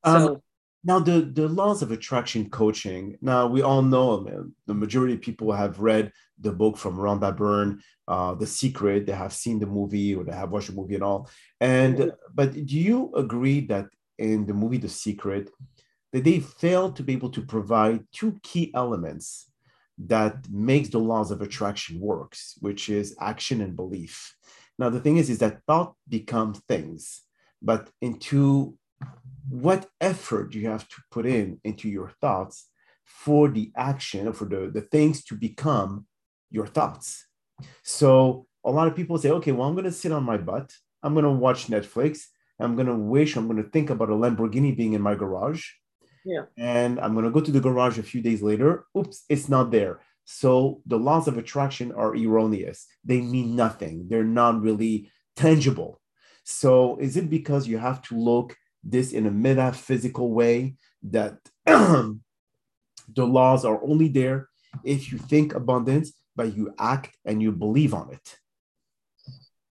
um, 0.05 0.21
so, 0.23 0.43
now, 0.85 0.99
the, 0.99 1.21
the 1.21 1.47
laws 1.47 1.81
of 1.83 1.93
attraction 1.93 2.51
coaching, 2.51 3.17
now 3.21 3.47
we 3.47 3.63
all 3.63 3.83
know 3.83 4.21
man. 4.21 4.53
The 4.67 4.75
majority 4.75 5.15
of 5.15 5.21
people 5.21 5.53
have 5.53 5.79
read 5.79 6.11
the 6.41 6.51
book 6.51 6.77
from 6.77 6.97
Rhonda 6.97 7.37
Byrne, 7.37 7.81
uh, 8.09 8.35
The 8.35 8.49
Secret. 8.49 9.07
They 9.07 9.13
have 9.13 9.33
seen 9.33 9.61
the 9.61 9.67
movie 9.67 10.15
or 10.17 10.25
they 10.25 10.33
have 10.33 10.51
watched 10.51 10.69
the 10.69 10.73
movie 10.73 10.97
and 10.97 11.05
all. 11.05 11.31
And, 11.61 11.99
mm-hmm. 11.99 12.09
but 12.35 12.53
do 12.67 12.77
you 12.81 13.13
agree 13.15 13.61
that 13.67 13.87
in 14.19 14.45
the 14.45 14.55
movie 14.55 14.79
The 14.79 14.89
Secret, 14.89 15.51
that 16.13 16.25
they 16.25 16.41
failed 16.41 16.97
to 16.97 17.05
be 17.05 17.13
able 17.13 17.31
to 17.31 17.43
provide 17.43 18.05
two 18.13 18.41
key 18.43 18.73
elements 18.75 19.51
that 20.07 20.47
makes 20.51 20.89
the 20.89 20.99
laws 20.99 21.31
of 21.31 21.43
attraction 21.43 22.01
works, 22.01 22.57
which 22.61 22.89
is 22.89 23.15
action 23.21 23.61
and 23.61 23.77
belief. 23.77 24.35
Now, 24.81 24.89
the 24.91 25.01
thing 25.01 25.19
is, 25.19 25.31
is 25.31 25.39
that 25.39 25.63
thought 25.65 25.95
becomes 26.09 26.59
things, 26.67 27.23
but 27.63 27.89
into 28.01 28.75
what 29.49 29.89
effort 30.01 30.55
you 30.55 30.69
have 30.69 30.89
to 30.89 30.97
put 31.11 31.27
in 31.27 31.61
into 31.65 31.89
your 31.89 32.09
thoughts 32.21 32.69
for 33.05 33.49
the 33.49 33.73
action 33.77 34.33
for 34.33 34.45
the, 34.47 34.71
the 34.73 34.81
things 34.81 35.25
to 35.25 35.35
become 35.35 36.07
your 36.51 36.67
thoughts 36.67 37.27
so 37.83 38.47
a 38.65 38.71
lot 38.71 38.87
of 38.87 38.95
people 38.97 39.19
say 39.19 39.31
okay 39.31 39.53
well 39.53 39.69
i'm 39.69 39.75
going 39.75 39.85
to 39.85 39.93
sit 39.93 40.13
on 40.13 40.23
my 40.25 40.37
butt 40.37 40.73
i'm 41.03 41.13
going 41.15 41.25
to 41.25 41.31
watch 41.31 41.67
netflix 41.67 42.25
i'm 42.61 42.75
going 42.77 42.87
to 42.87 42.95
wish 42.97 43.37
i'm 43.37 43.47
going 43.49 43.63
to 43.63 43.69
think 43.71 43.91
about 43.91 44.09
a 44.11 44.15
lamborghini 44.15 44.75
being 44.77 44.93
in 44.93 45.03
my 45.03 45.15
garage 45.15 45.65
yeah 46.25 46.43
and 46.57 47.01
i'm 47.01 47.13
going 47.15 47.25
to 47.25 47.31
go 47.31 47.41
to 47.41 47.51
the 47.53 47.61
garage 47.61 47.99
a 47.99 48.03
few 48.03 48.21
days 48.23 48.41
later 48.41 48.87
oops 48.97 49.25
it's 49.29 49.49
not 49.49 49.71
there 49.71 49.99
so 50.25 50.81
the 50.87 50.99
laws 50.99 51.27
of 51.27 51.37
attraction 51.37 51.91
are 51.93 52.15
erroneous 52.15 52.87
they 53.05 53.21
mean 53.21 53.57
nothing 53.57 54.07
they're 54.09 54.25
not 54.43 54.61
really 54.63 55.11
tangible 55.35 56.01
so 56.45 56.97
is 56.99 57.17
it 57.17 57.29
because 57.29 57.67
you 57.67 57.79
have 57.79 58.01
to 58.01 58.15
look 58.17 58.57
this 58.85 59.13
in 59.13 59.27
a 59.27 59.31
metaphysical 59.31 60.33
way 60.33 60.75
that 61.05 61.39
the 61.67 62.13
laws 63.17 63.65
are 63.65 63.81
only 63.85 64.09
there 64.09 64.49
if 64.85 65.13
you 65.13 65.19
think 65.19 65.55
abundance, 65.55 66.13
but 66.35 66.57
you 66.57 66.75
act 66.79 67.17
and 67.25 67.43
you 67.43 67.53
believe 67.53 67.95
on 67.95 68.13
it. 68.13 68.37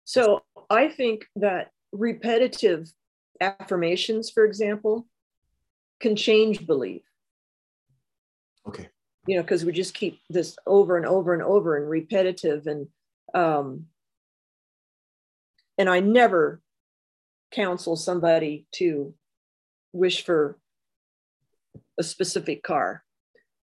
So 0.05 0.43
I 0.69 0.87
think 0.87 1.25
that 1.35 1.71
repetitive 1.91 2.91
affirmations, 3.39 4.29
for 4.29 4.45
example, 4.45 5.05
can 5.99 6.15
change 6.15 6.65
belief. 6.65 7.01
Okay. 8.67 8.89
You 9.25 9.37
know, 9.37 9.41
because 9.43 9.65
we 9.65 9.71
just 9.71 9.93
keep 9.93 10.19
this 10.29 10.57
over 10.65 10.97
and 10.97 11.05
over 11.05 11.33
and 11.33 11.43
over 11.43 11.77
and 11.77 11.89
repetitive 11.89 12.67
and 12.67 12.87
um 13.33 13.85
and 15.79 15.89
I 15.89 15.99
never 15.99 16.61
counsel 17.51 17.95
somebody 17.95 18.65
to 18.73 19.13
wish 19.93 20.23
for 20.25 20.57
a 21.99 22.03
specific 22.03 22.63
car. 22.63 23.03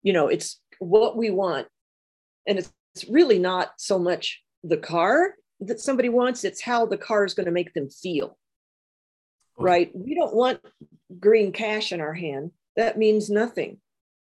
You 0.03 0.13
know, 0.13 0.29
it's 0.29 0.61
what 0.79 1.17
we 1.17 1.31
want. 1.31 1.67
And 2.47 2.59
it's, 2.59 2.71
it's 2.95 3.05
really 3.09 3.39
not 3.39 3.73
so 3.79 3.99
much 3.99 4.43
the 4.65 4.77
car 4.77 5.35
that 5.61 5.81
somebody 5.81 6.09
wants, 6.09 6.45
it's 6.45 6.63
how 6.63 6.87
the 6.87 6.97
car 6.97 7.25
is 7.25 7.35
going 7.35 7.47
to 7.47 7.53
make 7.53 7.75
them 7.75 7.89
feel. 7.91 8.37
Right? 9.61 9.91
We 9.95 10.15
don't 10.15 10.35
want 10.35 10.61
green 11.19 11.51
cash 11.53 11.91
in 11.93 12.01
our 12.01 12.15
hand. 12.15 12.53
That 12.77 12.97
means 12.99 13.29
nothing. 13.29 13.79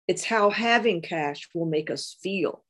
It's 0.09 0.25
how 0.25 0.49
having 0.49 1.01
cash 1.01 1.47
will 1.55 1.65
make 1.67 1.89
us 1.89 2.17
feel. 2.21 2.63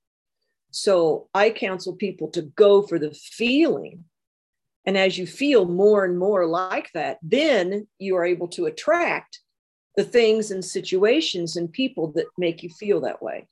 So 0.70 1.28
I 1.34 1.50
counsel 1.50 1.94
people 1.96 2.30
to 2.30 2.44
go 2.44 2.84
for 2.84 3.00
the 3.00 3.14
feeling 3.16 4.06
and 4.86 4.98
as 4.98 5.18
you 5.18 5.28
feel 5.28 5.66
more 5.66 6.06
and 6.06 6.18
more 6.18 6.46
like 6.48 6.92
that, 6.94 7.18
then 7.22 7.88
you 8.00 8.16
are 8.16 8.26
able 8.26 8.48
to 8.50 8.66
attract 8.66 9.40
the 9.96 10.04
things 10.04 10.52
and 10.52 10.64
situations 10.64 11.56
and 11.56 11.72
people 11.72 12.12
that 12.14 12.26
make 12.38 12.64
you 12.64 12.70
feel 12.70 13.02
that 13.02 13.22
way 13.22 13.48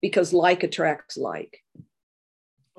because 0.00 0.32
like 0.32 0.62
attracts 0.62 1.16
like. 1.16 1.58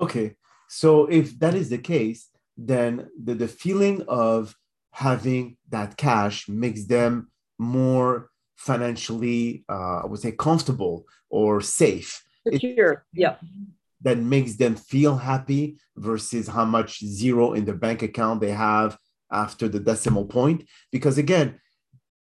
Okay. 0.00 0.36
So 0.68 1.06
if 1.06 1.38
that 1.38 1.54
is 1.54 1.68
the 1.70 1.78
case, 1.78 2.28
then 2.56 3.08
the, 3.22 3.34
the 3.34 3.48
feeling 3.48 4.02
of 4.08 4.56
having 4.92 5.56
that 5.68 5.96
cash 5.96 6.48
makes 6.48 6.84
them 6.86 7.30
more 7.58 8.30
financially, 8.56 9.64
uh, 9.68 9.98
I 10.02 10.06
would 10.06 10.20
say, 10.20 10.32
comfortable 10.32 11.04
or 11.30 11.60
safe. 11.60 12.22
Secure. 12.50 13.04
It, 13.14 13.20
yeah 13.20 13.36
that 14.02 14.18
makes 14.18 14.54
them 14.56 14.76
feel 14.76 15.16
happy 15.16 15.76
versus 15.96 16.48
how 16.48 16.64
much 16.64 17.00
zero 17.04 17.52
in 17.52 17.64
the 17.64 17.72
bank 17.72 18.02
account 18.02 18.40
they 18.40 18.50
have 18.50 18.96
after 19.30 19.68
the 19.68 19.80
decimal 19.80 20.24
point. 20.24 20.64
Because 20.92 21.18
again, 21.18 21.60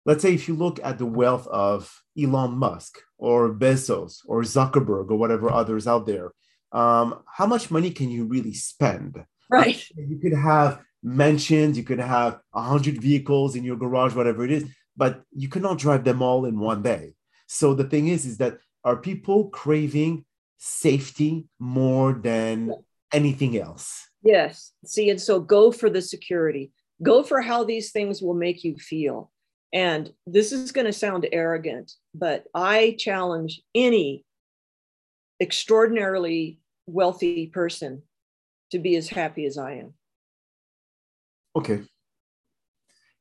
let's 0.05 0.21
say 0.21 0.33
if 0.33 0.47
you 0.47 0.55
look 0.55 0.79
at 0.83 0.97
the 0.97 1.05
wealth 1.05 1.47
of 1.47 2.01
Elon 2.21 2.57
Musk 2.57 2.99
or 3.17 3.53
Bezos 3.53 4.17
or 4.25 4.41
Zuckerberg 4.41 5.09
or 5.09 5.15
whatever 5.15 5.49
others 5.49 5.87
out 5.87 6.05
there, 6.05 6.31
um, 6.73 7.21
how 7.27 7.45
much 7.45 7.71
money 7.71 7.91
can 7.91 8.09
you 8.09 8.25
really 8.25 8.53
spend? 8.53 9.23
Right. 9.49 9.81
You 9.95 10.17
could 10.21 10.33
have 10.33 10.81
mansions, 11.01 11.77
you 11.77 11.83
could 11.83 11.99
have 11.99 12.39
100 12.51 13.01
vehicles 13.01 13.55
in 13.55 13.63
your 13.63 13.77
garage, 13.77 14.15
whatever 14.15 14.43
it 14.43 14.51
is, 14.51 14.67
but 14.97 15.23
you 15.31 15.47
cannot 15.47 15.77
drive 15.77 16.03
them 16.03 16.21
all 16.21 16.45
in 16.45 16.59
one 16.59 16.81
day. 16.81 17.13
So 17.47 17.73
the 17.73 17.83
thing 17.85 18.07
is, 18.07 18.25
is 18.25 18.37
that 18.37 18.57
are 18.83 18.97
people 18.97 19.47
craving 19.49 20.25
safety 20.65 21.45
more 21.59 22.13
than 22.13 22.73
anything 23.11 23.57
else. 23.57 24.07
Yes. 24.23 24.71
See, 24.85 25.09
and 25.09 25.19
so 25.21 25.41
go 25.41 25.73
for 25.73 25.89
the 25.89 26.01
security, 26.01 26.71
go 27.01 27.21
for 27.21 27.41
how 27.41 27.65
these 27.65 27.91
things 27.91 28.21
will 28.21 28.33
make 28.33 28.63
you 28.63 28.77
feel. 28.77 29.29
And 29.73 30.09
this 30.25 30.53
is 30.53 30.71
going 30.71 30.85
to 30.85 30.93
sound 30.93 31.27
arrogant, 31.33 31.91
but 32.15 32.45
I 32.55 32.95
challenge 32.97 33.61
any 33.75 34.23
extraordinarily 35.41 36.59
wealthy 36.87 37.47
person 37.47 38.03
to 38.71 38.79
be 38.79 38.95
as 38.95 39.09
happy 39.09 39.45
as 39.45 39.57
I 39.57 39.73
am. 39.83 39.93
Okay. 41.57 41.81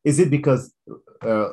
Is 0.05 0.20
it 0.20 0.31
because, 0.31 0.72
uh, 1.22 1.48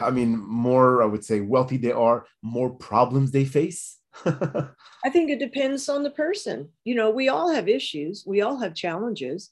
I 0.00 0.10
mean, 0.12 0.36
more, 0.38 1.02
I 1.02 1.06
would 1.06 1.24
say, 1.24 1.40
wealthy 1.40 1.78
they 1.78 1.90
are, 1.90 2.26
more 2.42 2.70
problems 2.70 3.32
they 3.32 3.44
face? 3.44 3.98
I 4.26 5.10
think 5.10 5.30
it 5.30 5.38
depends 5.38 5.88
on 5.88 6.02
the 6.02 6.10
person. 6.10 6.68
You 6.84 6.94
know, 6.94 7.10
we 7.10 7.28
all 7.28 7.52
have 7.52 7.68
issues, 7.68 8.24
we 8.26 8.42
all 8.42 8.58
have 8.58 8.74
challenges. 8.74 9.50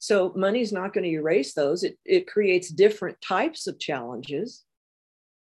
So 0.00 0.32
money's 0.36 0.72
not 0.72 0.92
going 0.94 1.04
to 1.04 1.10
erase 1.10 1.54
those. 1.54 1.82
It, 1.82 1.98
it 2.04 2.28
creates 2.28 2.68
different 2.68 3.20
types 3.20 3.66
of 3.66 3.80
challenges. 3.80 4.62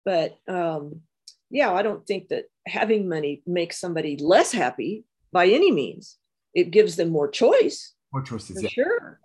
But 0.03 0.37
um, 0.47 1.01
yeah, 1.49 1.71
I 1.71 1.81
don't 1.83 2.05
think 2.05 2.27
that 2.29 2.45
having 2.67 3.07
money 3.07 3.43
makes 3.47 3.79
somebody 3.79 4.17
less 4.17 4.51
happy 4.51 5.05
by 5.31 5.47
any 5.47 5.71
means. 5.71 6.17
It 6.53 6.71
gives 6.71 6.97
them 6.97 7.09
more 7.09 7.29
choice. 7.29 7.93
More 8.11 8.23
choices, 8.23 8.57
for 8.57 8.63
yeah. 8.63 8.69
sure. 8.69 9.19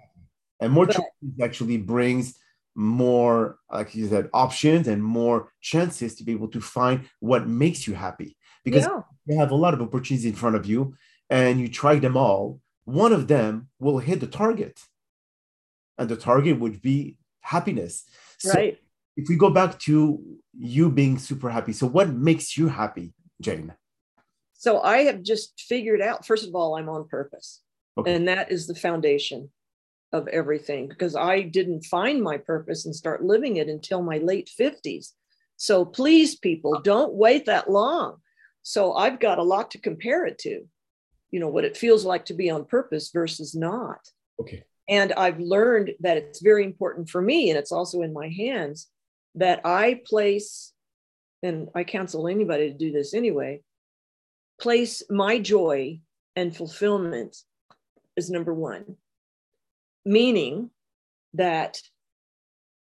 And 0.61 0.73
more 0.73 0.87
but, 0.87 0.93
choices 0.97 1.41
actually 1.43 1.79
brings 1.79 2.39
more, 2.77 3.59
like 3.69 3.97
you 3.97 4.07
said, 4.09 4.31
options 4.33 4.87
and 4.87 5.03
more 5.03 5.51
chances 5.61 6.15
to 6.17 6.25
be 6.25 6.31
able 6.33 6.49
to 6.49 6.61
find 6.61 7.09
what 7.19 7.49
makes 7.49 7.89
you 7.89 7.95
happy 7.95 8.36
because 8.67 8.83
yeah. 8.85 9.01
you 9.27 9.39
have 9.41 9.53
a 9.53 9.55
lot 9.55 9.73
of 9.73 9.81
opportunities 9.81 10.25
in 10.27 10.33
front 10.35 10.57
of 10.57 10.67
you 10.67 10.95
and 11.31 11.59
you 11.61 11.69
try 11.69 11.95
them 11.97 12.17
all, 12.17 12.61
one 12.85 13.13
of 13.13 13.29
them 13.29 13.69
will 13.79 14.01
hit 14.01 14.19
the 14.21 14.27
target. 14.27 14.83
And 15.97 16.09
the 16.11 16.17
target 16.17 16.59
would 16.59 16.83
be 16.83 17.17
happiness. 17.43 18.03
So 18.39 18.51
right. 18.53 18.77
if 19.17 19.29
we 19.29 19.37
go 19.37 19.51
back 19.51 19.79
to 19.83 20.21
you 20.53 20.91
being 20.91 21.17
super 21.17 21.49
happy, 21.49 21.73
so 21.73 21.87
what 21.87 22.09
makes 22.11 22.59
you 22.59 22.67
happy, 22.67 23.15
Jayne? 23.41 23.73
So 24.53 24.81
I 24.83 25.05
have 25.05 25.23
just 25.23 25.59
figured 25.69 26.03
out, 26.03 26.27
first 26.27 26.47
of 26.49 26.55
all, 26.57 26.77
I'm 26.77 26.89
on 26.89 27.07
purpose. 27.07 27.63
Okay. 27.97 28.13
And 28.15 28.27
that 28.27 28.51
is 28.51 28.67
the 28.67 28.75
foundation 28.75 29.49
of 30.13 30.27
everything 30.29 30.89
because 30.89 31.15
I 31.15 31.43
didn't 31.43 31.85
find 31.85 32.21
my 32.21 32.37
purpose 32.37 32.85
and 32.85 32.95
start 32.97 33.23
living 33.25 33.57
it 33.59 33.69
until 33.69 34.03
my 34.03 34.19
late 34.19 34.51
50s. 34.59 35.13
So 35.57 35.85
please, 35.85 36.37
people, 36.37 36.81
don't 36.81 37.15
wait 37.15 37.47
that 37.47 37.71
long. 37.71 38.17
So 38.69 38.95
I've 38.95 39.21
got 39.21 39.39
a 39.39 39.45
lot 39.45 39.71
to 39.71 39.79
compare 39.79 40.27
it 40.27 40.39
to, 40.39 40.67
you 41.31 41.39
know, 41.39 41.47
what 41.47 41.65
it 41.65 41.77
feels 41.77 42.05
like 42.05 42.25
to 42.25 42.35
be 42.35 42.51
on 42.51 42.65
purpose 42.65 43.13
versus 43.13 43.55
not. 43.55 44.11
Okay. 44.41 44.65
And 44.89 45.13
I've 45.13 45.39
learned 45.39 45.93
that 46.01 46.17
it's 46.17 46.43
very 46.43 46.65
important 46.65 47.09
for 47.09 47.23
me, 47.23 47.49
and 47.49 47.57
it's 47.57 47.71
also 47.71 48.03
in 48.03 48.13
my 48.13 48.29
hands, 48.29 48.89
that 49.37 49.61
I 49.65 50.01
place, 50.05 50.73
and 51.45 51.69
I 51.77 51.85
counsel 51.85 52.27
anybody 52.27 52.73
to 52.73 52.77
do 52.77 52.91
this 52.91 53.15
anyway, 53.15 53.61
place 54.61 55.01
my 55.09 55.39
joy 55.39 56.01
and 56.35 56.55
fulfillment 56.55 57.37
as 58.17 58.31
number 58.31 58.53
one, 58.53 58.97
meaning 60.05 60.71
that 61.35 61.81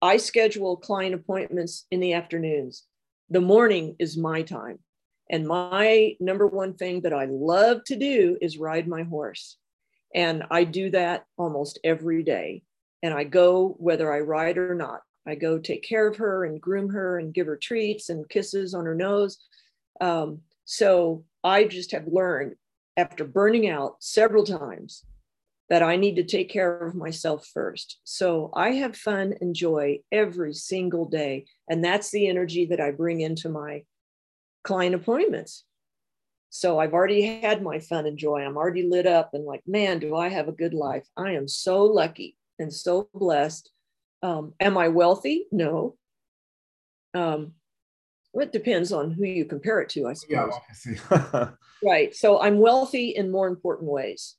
I 0.01 0.17
schedule 0.17 0.75
client 0.75 1.15
appointments 1.15 1.85
in 1.89 2.01
the 2.01 2.15
afternoons. 2.15 2.83
The 3.29 3.39
morning 3.39 3.95
is 3.97 4.17
my 4.17 4.41
time. 4.41 4.79
And 5.29 5.47
my 5.47 6.15
number 6.19 6.47
one 6.47 6.73
thing 6.73 7.01
that 7.01 7.13
I 7.13 7.25
love 7.29 7.83
to 7.85 7.95
do 7.95 8.37
is 8.41 8.57
ride 8.57 8.87
my 8.87 9.03
horse. 9.03 9.57
And 10.15 10.43
I 10.49 10.63
do 10.63 10.89
that 10.91 11.25
almost 11.37 11.79
every 11.83 12.23
day. 12.23 12.63
And 13.03 13.13
I 13.13 13.25
go 13.25 13.75
whether 13.77 14.11
I 14.11 14.19
ride 14.21 14.57
or 14.57 14.73
not. 14.73 15.01
I 15.27 15.35
go 15.35 15.59
take 15.59 15.83
care 15.83 16.07
of 16.07 16.15
her 16.17 16.45
and 16.45 16.59
groom 16.59 16.89
her 16.89 17.19
and 17.19 17.33
give 17.33 17.45
her 17.45 17.57
treats 17.57 18.09
and 18.09 18.27
kisses 18.27 18.73
on 18.73 18.85
her 18.85 18.95
nose. 18.95 19.37
Um, 20.01 20.39
so 20.65 21.23
I 21.43 21.65
just 21.65 21.91
have 21.91 22.07
learned 22.07 22.55
after 22.97 23.23
burning 23.23 23.69
out 23.69 23.97
several 23.99 24.43
times 24.43 25.05
that 25.69 25.83
I 25.83 25.97
need 25.97 26.15
to 26.15 26.23
take 26.23 26.49
care 26.49 26.77
of 26.79 26.95
myself 26.95 27.47
first. 27.53 27.99
So 28.03 28.49
I 28.55 28.71
have 28.71 28.95
fun 28.97 29.35
and 29.39 29.55
joy 29.55 29.99
every 30.11 30.53
single 30.55 31.05
day. 31.05 31.45
And 31.69 31.83
that's 31.83 32.09
the 32.09 32.27
energy 32.27 32.65
that 32.65 32.81
I 32.81 32.89
bring 32.89 33.21
into 33.21 33.49
my 33.49 33.83
client 34.63 34.95
appointments. 34.95 35.63
So 36.49 36.79
I've 36.79 36.93
already 36.93 37.39
had 37.41 37.61
my 37.61 37.79
fun 37.79 38.05
and 38.07 38.17
joy. 38.17 38.39
I'm 38.41 38.57
already 38.57 38.83
lit 38.83 39.05
up 39.05 39.31
and 39.33 39.45
like, 39.45 39.61
man, 39.67 39.99
do 39.99 40.15
I 40.15 40.29
have 40.29 40.47
a 40.47 40.51
good 40.53 40.73
life? 40.73 41.05
I 41.15 41.33
am 41.33 41.47
so 41.47 41.83
lucky 41.83 42.35
and 42.57 42.73
so 42.73 43.07
blessed. 43.13 43.69
Um, 44.23 44.53
am 44.59 44.77
I 44.77 44.87
wealthy? 44.87 45.45
No. 45.51 45.95
Um, 47.13 47.53
it 48.33 48.51
depends 48.51 48.91
on 48.91 49.11
who 49.11 49.23
you 49.25 49.45
compare 49.45 49.81
it 49.81 49.89
to, 49.89 50.07
I 50.07 50.13
suppose. 50.13 50.53
Yeah, 50.85 51.49
right. 51.83 52.15
So 52.15 52.41
I'm 52.41 52.59
wealthy 52.59 53.09
in 53.09 53.31
more 53.31 53.47
important 53.47 53.89
ways. 53.89 54.35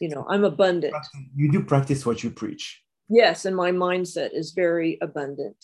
You 0.00 0.08
know, 0.08 0.24
I'm 0.28 0.44
abundant. 0.44 0.94
You 1.36 1.50
do 1.50 1.62
practice 1.62 2.06
what 2.06 2.22
you 2.24 2.30
preach. 2.30 2.82
Yes, 3.08 3.44
and 3.44 3.54
my 3.56 3.70
mindset 3.72 4.30
is 4.34 4.52
very 4.52 4.98
abundant. 5.02 5.56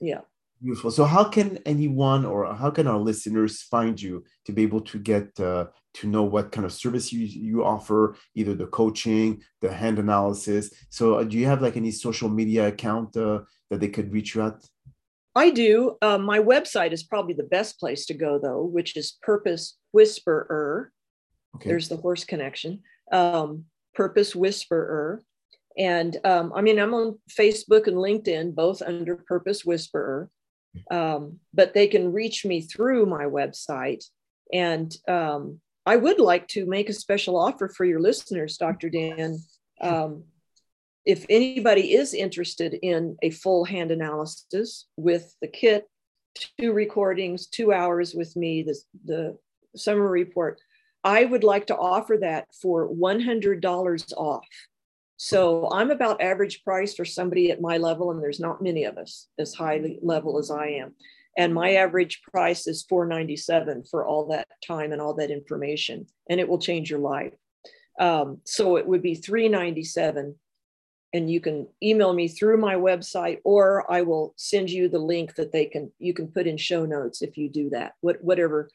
Yeah. 0.00 0.20
Beautiful. 0.60 0.90
So, 0.90 1.04
how 1.04 1.22
can 1.22 1.58
anyone 1.66 2.24
or 2.24 2.52
how 2.52 2.70
can 2.70 2.88
our 2.88 2.98
listeners 2.98 3.62
find 3.62 4.00
you 4.00 4.24
to 4.44 4.50
be 4.52 4.62
able 4.64 4.80
to 4.82 4.98
get 4.98 5.38
uh, 5.38 5.66
to 5.94 6.08
know 6.08 6.24
what 6.24 6.50
kind 6.50 6.64
of 6.64 6.72
service 6.72 7.12
you, 7.12 7.20
you 7.24 7.64
offer, 7.64 8.16
either 8.34 8.56
the 8.56 8.66
coaching, 8.66 9.40
the 9.60 9.72
hand 9.72 10.00
analysis? 10.00 10.72
So, 10.90 11.14
uh, 11.20 11.24
do 11.24 11.36
you 11.38 11.46
have 11.46 11.62
like 11.62 11.76
any 11.76 11.92
social 11.92 12.28
media 12.28 12.66
account 12.66 13.16
uh, 13.16 13.40
that 13.70 13.78
they 13.78 13.88
could 13.88 14.12
reach 14.12 14.34
you 14.34 14.42
at? 14.46 14.56
I 15.36 15.50
do. 15.50 15.96
Uh, 16.02 16.18
my 16.18 16.40
website 16.40 16.90
is 16.90 17.04
probably 17.04 17.34
the 17.34 17.44
best 17.44 17.78
place 17.78 18.04
to 18.06 18.14
go, 18.14 18.40
though, 18.40 18.64
which 18.64 18.96
is 18.96 19.16
Purpose 19.22 19.76
Whisperer. 19.92 20.90
Okay. 21.54 21.68
There's 21.70 21.88
the 21.88 21.98
horse 21.98 22.24
connection. 22.24 22.80
Um, 23.12 23.66
Purpose 23.94 24.34
Whisperer. 24.34 25.22
And 25.76 26.16
um, 26.24 26.52
I 26.52 26.62
mean, 26.62 26.80
I'm 26.80 26.94
on 26.94 27.16
Facebook 27.30 27.86
and 27.86 27.94
LinkedIn, 27.96 28.56
both 28.56 28.82
under 28.82 29.14
Purpose 29.14 29.64
Whisperer. 29.64 30.28
Um, 30.90 31.38
but 31.54 31.74
they 31.74 31.86
can 31.86 32.12
reach 32.12 32.44
me 32.44 32.60
through 32.60 33.06
my 33.06 33.24
website. 33.24 34.04
And 34.52 34.94
um, 35.08 35.60
I 35.86 35.96
would 35.96 36.20
like 36.20 36.48
to 36.48 36.66
make 36.66 36.88
a 36.88 36.92
special 36.94 37.38
offer 37.38 37.68
for 37.68 37.84
your 37.84 38.00
listeners, 38.00 38.56
Dr. 38.58 38.90
Dan. 38.90 39.38
Um, 39.80 40.24
if 41.04 41.24
anybody 41.30 41.94
is 41.94 42.12
interested 42.12 42.74
in 42.74 43.16
a 43.22 43.30
full 43.30 43.64
hand 43.64 43.90
analysis 43.90 44.86
with 44.96 45.34
the 45.40 45.48
kit, 45.48 45.88
two 46.58 46.72
recordings, 46.72 47.46
two 47.46 47.72
hours 47.72 48.14
with 48.14 48.36
me, 48.36 48.62
the, 48.62 48.76
the 49.04 49.38
summary 49.74 50.22
report, 50.24 50.60
I 51.02 51.24
would 51.24 51.44
like 51.44 51.66
to 51.68 51.76
offer 51.76 52.18
that 52.20 52.48
for 52.60 52.88
$100 52.92 54.12
off. 54.16 54.46
So 55.20 55.68
I'm 55.72 55.90
about 55.90 56.22
average 56.22 56.62
price 56.62 56.94
for 56.94 57.04
somebody 57.04 57.50
at 57.50 57.60
my 57.60 57.76
level, 57.78 58.12
and 58.12 58.22
there's 58.22 58.38
not 58.40 58.62
many 58.62 58.84
of 58.84 58.96
us 58.96 59.26
as 59.36 59.52
high 59.52 59.82
level 60.00 60.38
as 60.38 60.48
I 60.50 60.68
am. 60.68 60.92
And 61.36 61.52
my 61.52 61.74
average 61.74 62.22
price 62.22 62.66
is 62.68 62.84
497 62.84 63.84
for 63.90 64.06
all 64.06 64.26
that 64.28 64.46
time 64.66 64.92
and 64.92 65.02
all 65.02 65.14
that 65.14 65.32
information, 65.32 66.06
and 66.30 66.38
it 66.38 66.48
will 66.48 66.58
change 66.60 66.88
your 66.88 67.00
life. 67.00 67.32
Um, 67.98 68.38
so 68.44 68.76
it 68.76 68.86
would 68.86 69.02
be 69.02 69.14
397 69.16 70.36
and 71.14 71.30
you 71.30 71.40
can 71.40 71.66
email 71.82 72.12
me 72.12 72.28
through 72.28 72.58
my 72.58 72.74
website 72.74 73.38
or 73.42 73.90
i 73.90 74.02
will 74.02 74.34
send 74.36 74.68
you 74.68 74.90
the 74.90 74.98
link 74.98 75.34
that 75.36 75.50
they 75.52 75.64
can 75.64 75.90
you 75.98 76.12
can 76.12 76.28
put 76.28 76.46
in 76.46 76.58
show 76.58 76.84
notes 76.84 77.22
if 77.22 77.38
you 77.38 77.48
do 77.48 77.70
that 77.70 77.94
what, 78.02 78.22
whatever 78.22 78.68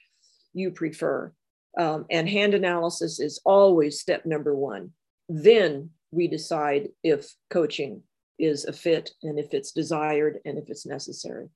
you 0.52 0.72
prefer 0.72 1.32
um, 1.78 2.08
and 2.10 2.28
hand 2.28 2.56
analysis 2.56 3.20
is 3.20 3.40
always 3.46 4.00
step 4.00 4.26
number 4.26 4.56
one 4.56 4.90
then 5.30 5.92
we 6.14 6.28
decide 6.28 6.90
if 7.04 7.34
coaching 7.50 8.04
is 8.38 8.66
a 8.66 8.74
fit 8.74 9.12
and 9.24 9.40
if 9.40 9.54
it's 9.54 9.72
desired 9.72 10.40
and 10.46 10.58
if 10.58 10.70
it's 10.70 10.86
necessary. 10.86 11.48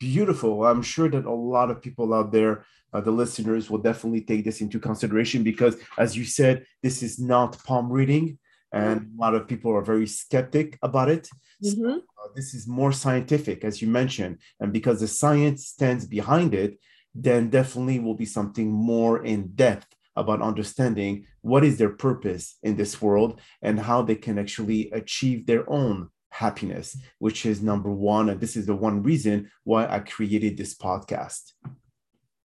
Beautiful. 0.00 0.64
I'm 0.66 0.82
sure 0.82 1.08
that 1.08 1.26
a 1.26 1.32
lot 1.34 1.70
of 1.70 1.80
people 1.82 2.12
out 2.12 2.32
there, 2.32 2.64
uh, 2.92 3.00
the 3.00 3.10
listeners, 3.10 3.70
will 3.70 3.78
definitely 3.78 4.22
take 4.22 4.44
this 4.44 4.60
into 4.60 4.80
consideration 4.80 5.42
because, 5.42 5.76
as 5.98 6.16
you 6.16 6.24
said, 6.24 6.64
this 6.82 7.02
is 7.02 7.18
not 7.20 7.62
palm 7.64 7.90
reading 7.90 8.38
and 8.74 9.10
a 9.16 9.20
lot 9.20 9.34
of 9.34 9.46
people 9.46 9.70
are 9.72 9.82
very 9.84 10.06
skeptic 10.06 10.78
about 10.80 11.10
it. 11.10 11.28
Mm-hmm. 11.62 11.82
So, 11.90 11.96
uh, 11.98 12.28
this 12.34 12.54
is 12.54 12.66
more 12.66 12.90
scientific, 12.90 13.64
as 13.64 13.82
you 13.82 13.88
mentioned, 13.88 14.38
and 14.60 14.72
because 14.72 15.00
the 15.00 15.08
science 15.08 15.66
stands 15.66 16.06
behind 16.06 16.54
it, 16.54 16.78
then 17.14 17.50
definitely 17.50 18.00
will 18.00 18.14
be 18.14 18.24
something 18.24 18.72
more 18.72 19.22
in 19.22 19.48
depth 19.48 19.88
about 20.16 20.42
understanding 20.42 21.26
what 21.40 21.64
is 21.64 21.78
their 21.78 21.90
purpose 21.90 22.56
in 22.62 22.76
this 22.76 23.00
world 23.00 23.40
and 23.62 23.78
how 23.78 24.02
they 24.02 24.14
can 24.14 24.38
actually 24.38 24.90
achieve 24.90 25.46
their 25.46 25.68
own 25.70 26.08
happiness, 26.30 26.96
which 27.18 27.44
is 27.46 27.62
number 27.62 27.90
one. 27.90 28.28
And 28.28 28.40
this 28.40 28.56
is 28.56 28.66
the 28.66 28.76
one 28.76 29.02
reason 29.02 29.50
why 29.64 29.86
I 29.86 30.00
created 30.00 30.56
this 30.56 30.74
podcast. 30.74 31.52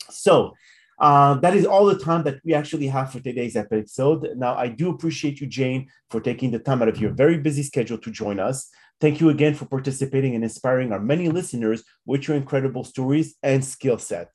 So, 0.09 0.53
uh, 0.99 1.33
that 1.35 1.55
is 1.55 1.65
all 1.65 1.85
the 1.85 1.97
time 1.97 2.23
that 2.23 2.37
we 2.45 2.53
actually 2.53 2.87
have 2.87 3.11
for 3.11 3.19
today's 3.19 3.55
episode. 3.55 4.29
Now, 4.37 4.55
I 4.55 4.67
do 4.67 4.89
appreciate 4.89 5.41
you, 5.41 5.47
Jayne, 5.47 5.87
for 6.09 6.21
taking 6.21 6.51
the 6.51 6.59
time 6.59 6.81
out 6.81 6.87
of 6.87 6.99
your 6.99 7.11
very 7.11 7.37
busy 7.39 7.63
schedule 7.63 7.97
to 7.97 8.11
join 8.11 8.39
us. 8.39 8.69
Thank 9.01 9.19
you 9.19 9.29
again 9.29 9.55
for 9.55 9.65
participating 9.65 10.35
and 10.35 10.43
inspiring 10.43 10.93
our 10.93 10.99
many 10.99 11.29
listeners 11.29 11.83
with 12.05 12.27
your 12.27 12.37
incredible 12.37 12.83
stories 12.83 13.35
and 13.41 13.65
skill 13.65 13.97
set. 13.97 14.29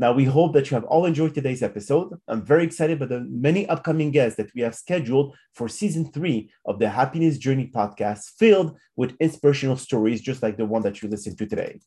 Now, 0.00 0.12
we 0.12 0.24
hope 0.24 0.54
that 0.54 0.70
you 0.70 0.76
have 0.76 0.84
all 0.84 1.04
enjoyed 1.04 1.34
today's 1.34 1.62
episode. 1.62 2.18
I'm 2.26 2.40
very 2.40 2.64
excited 2.64 2.96
about 2.96 3.10
the 3.10 3.20
many 3.20 3.68
upcoming 3.68 4.10
guests 4.10 4.38
that 4.38 4.50
we 4.54 4.62
have 4.62 4.74
scheduled 4.74 5.36
for 5.52 5.68
season 5.68 6.06
three 6.06 6.50
of 6.64 6.78
the 6.78 6.88
Happiness 6.88 7.36
Journey 7.36 7.66
podcast, 7.70 8.30
filled 8.38 8.78
with 8.96 9.14
inspirational 9.20 9.76
stories 9.76 10.22
just 10.22 10.42
like 10.42 10.56
the 10.56 10.64
one 10.64 10.80
that 10.84 11.02
you 11.02 11.08
listened 11.10 11.36
to 11.36 11.44
today. 11.44 11.80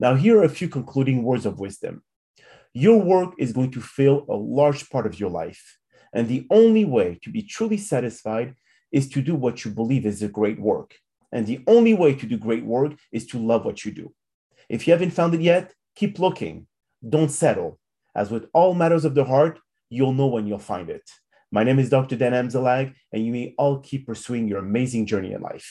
Now, 0.00 0.16
here 0.16 0.36
are 0.38 0.42
a 0.42 0.48
few 0.48 0.68
concluding 0.68 1.22
words 1.22 1.46
of 1.46 1.60
wisdom. 1.60 2.02
Your 2.74 3.00
work 3.00 3.34
is 3.38 3.52
going 3.52 3.70
to 3.70 3.80
fill 3.80 4.26
a 4.28 4.34
large 4.34 4.90
part 4.90 5.06
of 5.06 5.20
your 5.20 5.30
life. 5.30 5.78
And 6.12 6.26
the 6.26 6.48
only 6.50 6.84
way 6.84 7.20
to 7.22 7.30
be 7.30 7.40
truly 7.42 7.76
satisfied 7.78 8.56
is 8.90 9.08
to 9.10 9.22
do 9.22 9.36
what 9.36 9.64
you 9.64 9.70
believe 9.70 10.06
is 10.06 10.24
a 10.24 10.28
great 10.28 10.58
work. 10.58 10.96
And 11.30 11.46
the 11.46 11.60
only 11.68 11.94
way 11.94 12.16
to 12.16 12.26
do 12.26 12.36
great 12.36 12.64
work 12.64 12.94
is 13.12 13.28
to 13.28 13.38
love 13.38 13.64
what 13.64 13.84
you 13.84 13.92
do. 13.92 14.12
If 14.68 14.88
you 14.88 14.92
haven't 14.92 15.12
found 15.12 15.34
it 15.34 15.40
yet, 15.40 15.72
keep 15.94 16.18
looking 16.18 16.66
don't 17.08 17.30
settle. 17.30 17.78
As 18.14 18.30
with 18.30 18.46
all 18.52 18.74
matters 18.74 19.04
of 19.04 19.14
the 19.14 19.24
heart, 19.24 19.58
you'll 19.88 20.12
know 20.12 20.26
when 20.26 20.46
you'll 20.46 20.58
find 20.58 20.90
it. 20.90 21.08
My 21.52 21.64
name 21.64 21.78
is 21.78 21.88
Dr. 21.90 22.16
Dan 22.16 22.32
Amzallag, 22.32 22.94
and 23.12 23.24
you 23.26 23.32
may 23.32 23.54
all 23.58 23.78
keep 23.80 24.06
pursuing 24.06 24.46
your 24.48 24.58
amazing 24.58 25.06
journey 25.06 25.32
in 25.32 25.40
life. 25.42 25.66